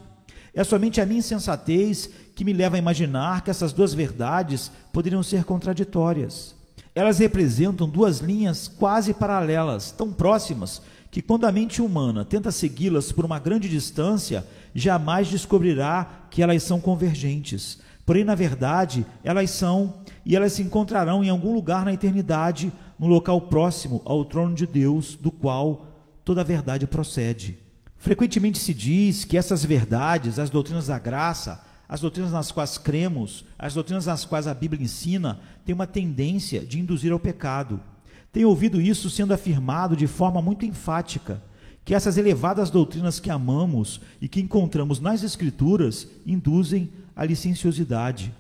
É 0.54 0.64
somente 0.64 1.00
a 1.00 1.06
minha 1.06 1.20
insensatez 1.20 2.10
que 2.36 2.44
me 2.44 2.54
leva 2.54 2.76
a 2.76 2.80
imaginar 2.80 3.44
que 3.44 3.50
essas 3.50 3.72
duas 3.72 3.94
verdades 3.94 4.72
poderiam 4.92 5.24
ser 5.24 5.44
contraditórias. 5.44 6.56
Elas 6.94 7.20
representam 7.20 7.88
duas 7.88 8.20
linhas 8.20 8.68
quase 8.68 9.14
paralelas, 9.14 9.92
tão 9.92 10.12
próximas 10.12 10.82
que 11.12 11.22
quando 11.22 11.46
a 11.46 11.52
mente 11.52 11.82
humana 11.82 12.26
tenta 12.26 12.52
segui-las 12.52 13.12
por 13.12 13.26
uma 13.26 13.40
grande 13.40 13.70
distância, 13.70 14.46
jamais 14.76 15.28
descobrirá 15.28 16.26
que 16.30 16.42
elas 16.42 16.64
são 16.64 16.80
convergentes. 16.80 17.80
Porém, 18.06 18.24
na 18.24 18.36
verdade, 18.36 19.06
elas 19.24 19.52
são 19.52 19.96
e 20.30 20.36
elas 20.36 20.54
se 20.54 20.62
encontrarão 20.62 21.24
em 21.24 21.30
algum 21.30 21.52
lugar 21.52 21.84
na 21.84 21.92
eternidade, 21.92 22.72
no 23.00 23.08
local 23.08 23.42
próximo 23.42 24.00
ao 24.06 24.24
trono 24.24 24.54
de 24.54 24.68
Deus, 24.68 25.16
do 25.16 25.32
qual 25.32 25.88
toda 26.24 26.42
a 26.42 26.44
verdade 26.44 26.86
procede. 26.86 27.58
Frequentemente 27.98 28.60
se 28.60 28.72
diz 28.72 29.26
que 29.26 29.40
essas 29.40 29.66
verdades, 29.66 30.38
as 30.38 30.52
doutrinas 30.52 30.86
da 30.86 31.00
graça, 31.00 31.66
as 31.90 32.02
doutrinas 32.02 32.32
nas 32.32 32.52
quais 32.52 32.78
cremos, 32.78 33.44
as 33.58 33.74
doutrinas 33.74 34.06
nas 34.06 34.24
quais 34.24 34.46
a 34.46 34.54
Bíblia 34.54 34.84
ensina, 34.84 35.40
têm 35.66 35.74
uma 35.74 35.88
tendência 35.88 36.64
de 36.64 36.80
induzir 36.80 37.12
ao 37.12 37.20
pecado. 37.20 37.82
Tenho 38.32 38.50
ouvido 38.50 38.80
isso 38.80 39.10
sendo 39.10 39.34
afirmado 39.34 39.98
de 39.98 40.06
forma 40.06 40.44
muito 40.44 40.64
enfática, 40.64 41.42
que 41.84 41.96
essas 41.96 42.18
elevadas 42.18 42.70
doutrinas 42.70 43.20
que 43.20 43.32
amamos 43.32 44.00
e 44.22 44.28
que 44.28 44.40
encontramos 44.40 45.00
nas 45.00 45.24
Escrituras 45.24 46.08
induzem 46.24 46.92
a 47.16 47.26
licenciosidade. 47.26 48.32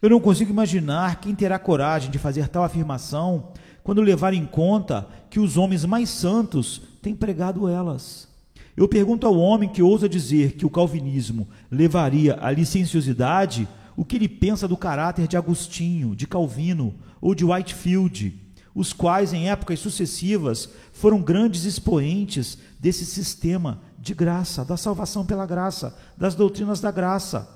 Eu 0.00 0.10
não 0.10 0.20
consigo 0.20 0.50
imaginar 0.50 1.20
quem 1.20 1.34
terá 1.34 1.58
coragem 1.58 2.10
de 2.10 2.18
fazer 2.18 2.48
tal 2.48 2.64
afirmação 2.64 3.52
quando 3.82 4.02
levar 4.02 4.34
em 4.34 4.44
conta 4.44 5.08
que 5.30 5.40
os 5.40 5.56
homens 5.56 5.84
mais 5.84 6.08
santos 6.08 6.82
têm 7.00 7.14
pregado 7.14 7.68
elas. 7.68 8.28
Eu 8.76 8.86
pergunto 8.86 9.26
ao 9.26 9.36
homem 9.38 9.68
que 9.68 9.82
ousa 9.82 10.08
dizer 10.08 10.52
que 10.52 10.66
o 10.66 10.70
calvinismo 10.70 11.48
levaria 11.70 12.38
à 12.40 12.50
licenciosidade 12.50 13.66
o 13.96 14.04
que 14.04 14.16
ele 14.16 14.28
pensa 14.28 14.68
do 14.68 14.76
caráter 14.76 15.26
de 15.26 15.36
Agostinho, 15.36 16.14
de 16.14 16.26
Calvino 16.26 16.94
ou 17.20 17.34
de 17.34 17.44
Whitefield, 17.44 18.38
os 18.74 18.92
quais, 18.92 19.32
em 19.32 19.48
épocas 19.48 19.80
sucessivas, 19.80 20.68
foram 20.92 21.22
grandes 21.22 21.64
expoentes 21.64 22.58
desse 22.78 23.06
sistema 23.06 23.80
de 23.98 24.12
graça, 24.12 24.62
da 24.62 24.76
salvação 24.76 25.24
pela 25.24 25.46
graça, 25.46 25.96
das 26.18 26.34
doutrinas 26.34 26.78
da 26.78 26.90
graça. 26.90 27.55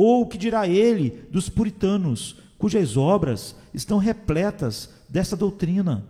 Ou 0.00 0.22
o 0.22 0.26
que 0.26 0.38
dirá 0.38 0.68
ele 0.68 1.24
dos 1.28 1.48
puritanos, 1.48 2.36
cujas 2.56 2.96
obras 2.96 3.56
estão 3.74 3.98
repletas 3.98 4.90
dessa 5.08 5.36
doutrina? 5.36 6.06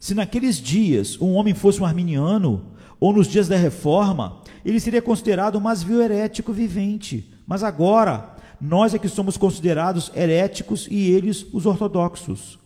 Se 0.00 0.14
naqueles 0.14 0.56
dias 0.56 1.20
um 1.20 1.34
homem 1.34 1.52
fosse 1.52 1.78
um 1.78 1.84
arminiano, 1.84 2.68
ou 2.98 3.12
nos 3.12 3.28
dias 3.28 3.46
da 3.46 3.54
reforma, 3.54 4.40
ele 4.64 4.80
seria 4.80 5.02
considerado 5.02 5.58
um 5.58 5.60
mais 5.60 5.82
vil 5.82 6.00
herético 6.00 6.50
vivente. 6.50 7.30
Mas 7.46 7.62
agora, 7.62 8.34
nós 8.58 8.94
é 8.94 8.98
que 8.98 9.06
somos 9.06 9.36
considerados 9.36 10.10
heréticos 10.16 10.88
e 10.90 11.10
eles 11.10 11.44
os 11.52 11.66
ortodoxos. 11.66 12.58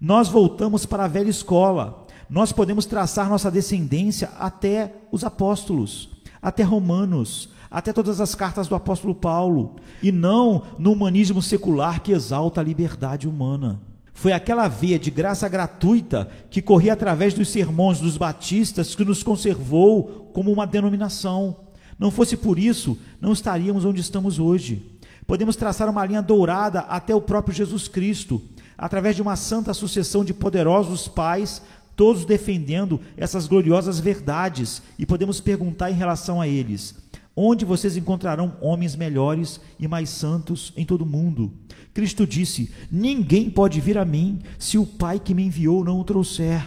Nós 0.00 0.28
voltamos 0.28 0.86
para 0.86 1.04
a 1.04 1.08
velha 1.08 1.28
escola. 1.28 2.06
Nós 2.30 2.52
podemos 2.52 2.86
traçar 2.86 3.28
nossa 3.28 3.50
descendência 3.50 4.30
até 4.38 4.94
os 5.12 5.24
apóstolos, 5.24 6.08
até 6.40 6.62
Romanos, 6.62 7.50
até 7.70 7.92
todas 7.92 8.20
as 8.20 8.34
cartas 8.34 8.68
do 8.68 8.74
apóstolo 8.74 9.14
Paulo, 9.14 9.76
e 10.02 10.12
não 10.12 10.62
no 10.78 10.92
humanismo 10.92 11.42
secular 11.42 12.00
que 12.00 12.12
exalta 12.12 12.60
a 12.60 12.64
liberdade 12.64 13.28
humana. 13.28 13.80
Foi 14.16 14.32
aquela 14.32 14.66
veia 14.66 14.98
de 14.98 15.10
graça 15.10 15.46
gratuita 15.46 16.28
que 16.48 16.62
corria 16.62 16.94
através 16.94 17.34
dos 17.34 17.50
sermões 17.50 18.00
dos 18.00 18.16
batistas 18.16 18.94
que 18.94 19.04
nos 19.04 19.22
conservou 19.22 20.30
como 20.32 20.50
uma 20.50 20.66
denominação. 20.66 21.56
Não 21.98 22.10
fosse 22.10 22.34
por 22.34 22.58
isso, 22.58 22.98
não 23.20 23.32
estaríamos 23.32 23.84
onde 23.84 24.00
estamos 24.00 24.38
hoje. 24.38 24.98
Podemos 25.26 25.54
traçar 25.54 25.90
uma 25.90 26.04
linha 26.06 26.22
dourada 26.22 26.80
até 26.80 27.14
o 27.14 27.20
próprio 27.20 27.54
Jesus 27.54 27.88
Cristo, 27.88 28.40
através 28.78 29.16
de 29.16 29.22
uma 29.22 29.36
santa 29.36 29.74
sucessão 29.74 30.24
de 30.24 30.32
poderosos 30.32 31.08
pais, 31.08 31.60
todos 31.96 32.24
defendendo 32.24 33.00
essas 33.16 33.46
gloriosas 33.46 33.98
verdades, 33.98 34.82
e 34.98 35.04
podemos 35.04 35.40
perguntar 35.40 35.90
em 35.90 35.94
relação 35.94 36.40
a 36.40 36.46
eles: 36.46 36.94
onde 37.36 37.66
vocês 37.66 37.96
encontrarão 37.96 38.56
homens 38.60 38.96
melhores 38.96 39.60
e 39.78 39.86
mais 39.86 40.08
santos 40.08 40.72
em 40.76 40.86
todo 40.86 41.02
o 41.02 41.06
mundo? 41.06 41.52
Cristo 41.92 42.26
disse: 42.26 42.72
Ninguém 42.90 43.50
pode 43.50 43.80
vir 43.80 43.98
a 43.98 44.04
mim 44.04 44.40
se 44.58 44.78
o 44.78 44.86
Pai 44.86 45.20
que 45.20 45.34
me 45.34 45.44
enviou 45.44 45.84
não 45.84 46.00
o 46.00 46.04
trouxer. 46.04 46.66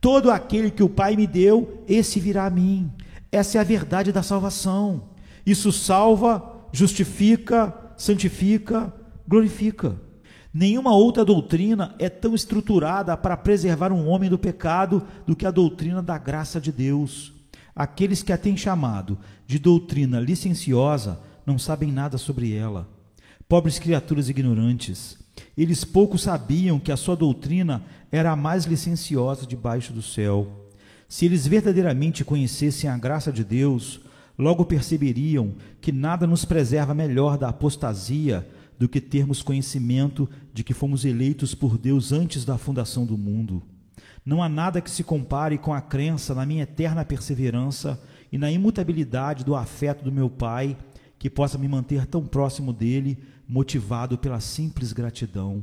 Todo 0.00 0.30
aquele 0.30 0.70
que 0.70 0.82
o 0.82 0.88
Pai 0.88 1.16
me 1.16 1.26
deu, 1.26 1.84
esse 1.88 2.20
virá 2.20 2.46
a 2.46 2.50
mim. 2.50 2.90
Essa 3.32 3.58
é 3.58 3.60
a 3.60 3.64
verdade 3.64 4.12
da 4.12 4.22
salvação. 4.22 5.10
Isso 5.44 5.72
salva, 5.72 6.66
justifica, 6.72 7.74
santifica, 7.96 8.94
glorifica. 9.26 10.00
Nenhuma 10.52 10.94
outra 10.94 11.24
doutrina 11.24 11.94
é 11.98 12.08
tão 12.08 12.34
estruturada 12.34 13.16
para 13.16 13.36
preservar 13.36 13.92
um 13.92 14.08
homem 14.08 14.28
do 14.28 14.38
pecado 14.38 15.02
do 15.26 15.36
que 15.36 15.46
a 15.46 15.50
doutrina 15.50 16.02
da 16.02 16.18
graça 16.18 16.60
de 16.60 16.72
Deus. 16.72 17.39
Aqueles 17.74 18.22
que 18.22 18.32
a 18.32 18.38
têm 18.38 18.56
chamado 18.56 19.18
de 19.46 19.58
doutrina 19.58 20.20
licenciosa 20.20 21.20
não 21.46 21.58
sabem 21.58 21.90
nada 21.90 22.18
sobre 22.18 22.52
ela 22.52 22.88
pobres 23.50 23.80
criaturas 23.80 24.28
ignorantes. 24.28 25.18
Eles 25.58 25.84
pouco 25.84 26.16
sabiam 26.16 26.78
que 26.78 26.92
a 26.92 26.96
sua 26.96 27.16
doutrina 27.16 27.82
era 28.12 28.30
a 28.30 28.36
mais 28.36 28.64
licenciosa 28.64 29.44
debaixo 29.44 29.92
do 29.92 30.00
céu. 30.00 30.68
Se 31.08 31.24
eles 31.24 31.48
verdadeiramente 31.48 32.24
conhecessem 32.24 32.88
a 32.88 32.96
graça 32.96 33.32
de 33.32 33.42
Deus, 33.42 34.02
logo 34.38 34.64
perceberiam 34.64 35.54
que 35.80 35.90
nada 35.90 36.28
nos 36.28 36.44
preserva 36.44 36.94
melhor 36.94 37.36
da 37.36 37.48
apostasia 37.48 38.48
do 38.78 38.88
que 38.88 39.00
termos 39.00 39.42
conhecimento 39.42 40.30
de 40.54 40.62
que 40.62 40.72
fomos 40.72 41.04
eleitos 41.04 41.52
por 41.52 41.76
Deus 41.76 42.12
antes 42.12 42.44
da 42.44 42.56
fundação 42.56 43.04
do 43.04 43.18
mundo. 43.18 43.64
Não 44.24 44.42
há 44.42 44.48
nada 44.48 44.80
que 44.80 44.90
se 44.90 45.02
compare 45.02 45.56
com 45.58 45.72
a 45.72 45.80
crença 45.80 46.34
na 46.34 46.44
minha 46.44 46.64
eterna 46.64 47.04
perseverança 47.04 48.00
e 48.30 48.38
na 48.38 48.50
imutabilidade 48.50 49.44
do 49.44 49.54
afeto 49.54 50.04
do 50.04 50.12
meu 50.12 50.28
Pai 50.28 50.76
que 51.18 51.28
possa 51.28 51.58
me 51.58 51.68
manter 51.68 52.06
tão 52.06 52.24
próximo 52.24 52.72
dele, 52.72 53.22
motivado 53.46 54.16
pela 54.16 54.40
simples 54.40 54.92
gratidão. 54.92 55.62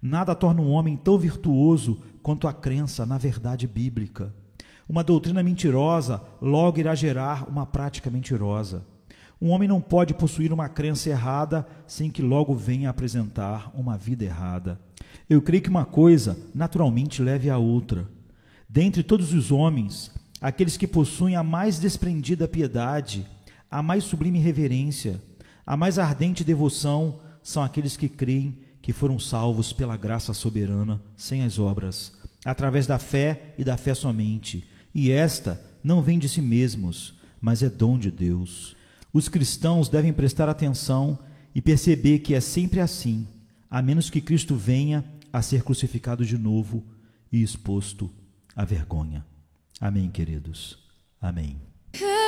Nada 0.00 0.34
torna 0.34 0.62
um 0.62 0.70
homem 0.70 0.96
tão 0.96 1.18
virtuoso 1.18 2.00
quanto 2.22 2.48
a 2.48 2.54
crença 2.54 3.04
na 3.04 3.18
verdade 3.18 3.66
bíblica. 3.66 4.32
Uma 4.88 5.04
doutrina 5.04 5.42
mentirosa 5.42 6.22
logo 6.40 6.78
irá 6.80 6.94
gerar 6.94 7.46
uma 7.50 7.66
prática 7.66 8.08
mentirosa. 8.08 8.86
Um 9.40 9.50
homem 9.50 9.68
não 9.68 9.80
pode 9.80 10.14
possuir 10.14 10.52
uma 10.52 10.68
crença 10.68 11.08
errada 11.08 11.66
sem 11.86 12.10
que 12.10 12.20
logo 12.20 12.54
venha 12.54 12.90
apresentar 12.90 13.70
uma 13.72 13.96
vida 13.96 14.24
errada. 14.24 14.80
Eu 15.30 15.40
creio 15.40 15.62
que 15.62 15.68
uma 15.68 15.84
coisa 15.84 16.36
naturalmente 16.54 17.22
leve 17.22 17.48
à 17.48 17.56
outra. 17.56 18.08
Dentre 18.68 19.02
todos 19.02 19.32
os 19.32 19.52
homens, 19.52 20.10
aqueles 20.40 20.76
que 20.76 20.86
possuem 20.86 21.36
a 21.36 21.42
mais 21.42 21.78
desprendida 21.78 22.48
piedade, 22.48 23.26
a 23.70 23.82
mais 23.82 24.04
sublime 24.04 24.38
reverência, 24.38 25.20
a 25.64 25.76
mais 25.76 25.98
ardente 25.98 26.42
devoção 26.42 27.20
são 27.42 27.62
aqueles 27.62 27.96
que 27.96 28.08
creem 28.08 28.58
que 28.82 28.92
foram 28.92 29.18
salvos 29.18 29.72
pela 29.72 29.96
graça 29.96 30.32
soberana, 30.32 31.00
sem 31.16 31.44
as 31.44 31.58
obras, 31.58 32.12
através 32.44 32.86
da 32.86 32.98
fé 32.98 33.54
e 33.58 33.62
da 33.62 33.76
fé 33.76 33.94
somente. 33.94 34.66
E 34.94 35.10
esta 35.10 35.62
não 35.84 36.02
vem 36.02 36.18
de 36.18 36.28
si 36.28 36.40
mesmos, 36.40 37.14
mas 37.40 37.62
é 37.62 37.68
dom 37.68 37.98
de 37.98 38.10
Deus. 38.10 38.77
Os 39.12 39.28
cristãos 39.28 39.88
devem 39.88 40.12
prestar 40.12 40.48
atenção 40.48 41.18
e 41.54 41.62
perceber 41.62 42.20
que 42.20 42.34
é 42.34 42.40
sempre 42.40 42.80
assim, 42.80 43.26
a 43.70 43.80
menos 43.82 44.10
que 44.10 44.20
Cristo 44.20 44.54
venha 44.54 45.04
a 45.32 45.42
ser 45.42 45.62
crucificado 45.62 46.24
de 46.24 46.36
novo 46.36 46.84
e 47.32 47.42
exposto 47.42 48.10
à 48.54 48.64
vergonha. 48.64 49.24
Amém, 49.80 50.10
queridos. 50.10 50.78
Amém. 51.20 51.60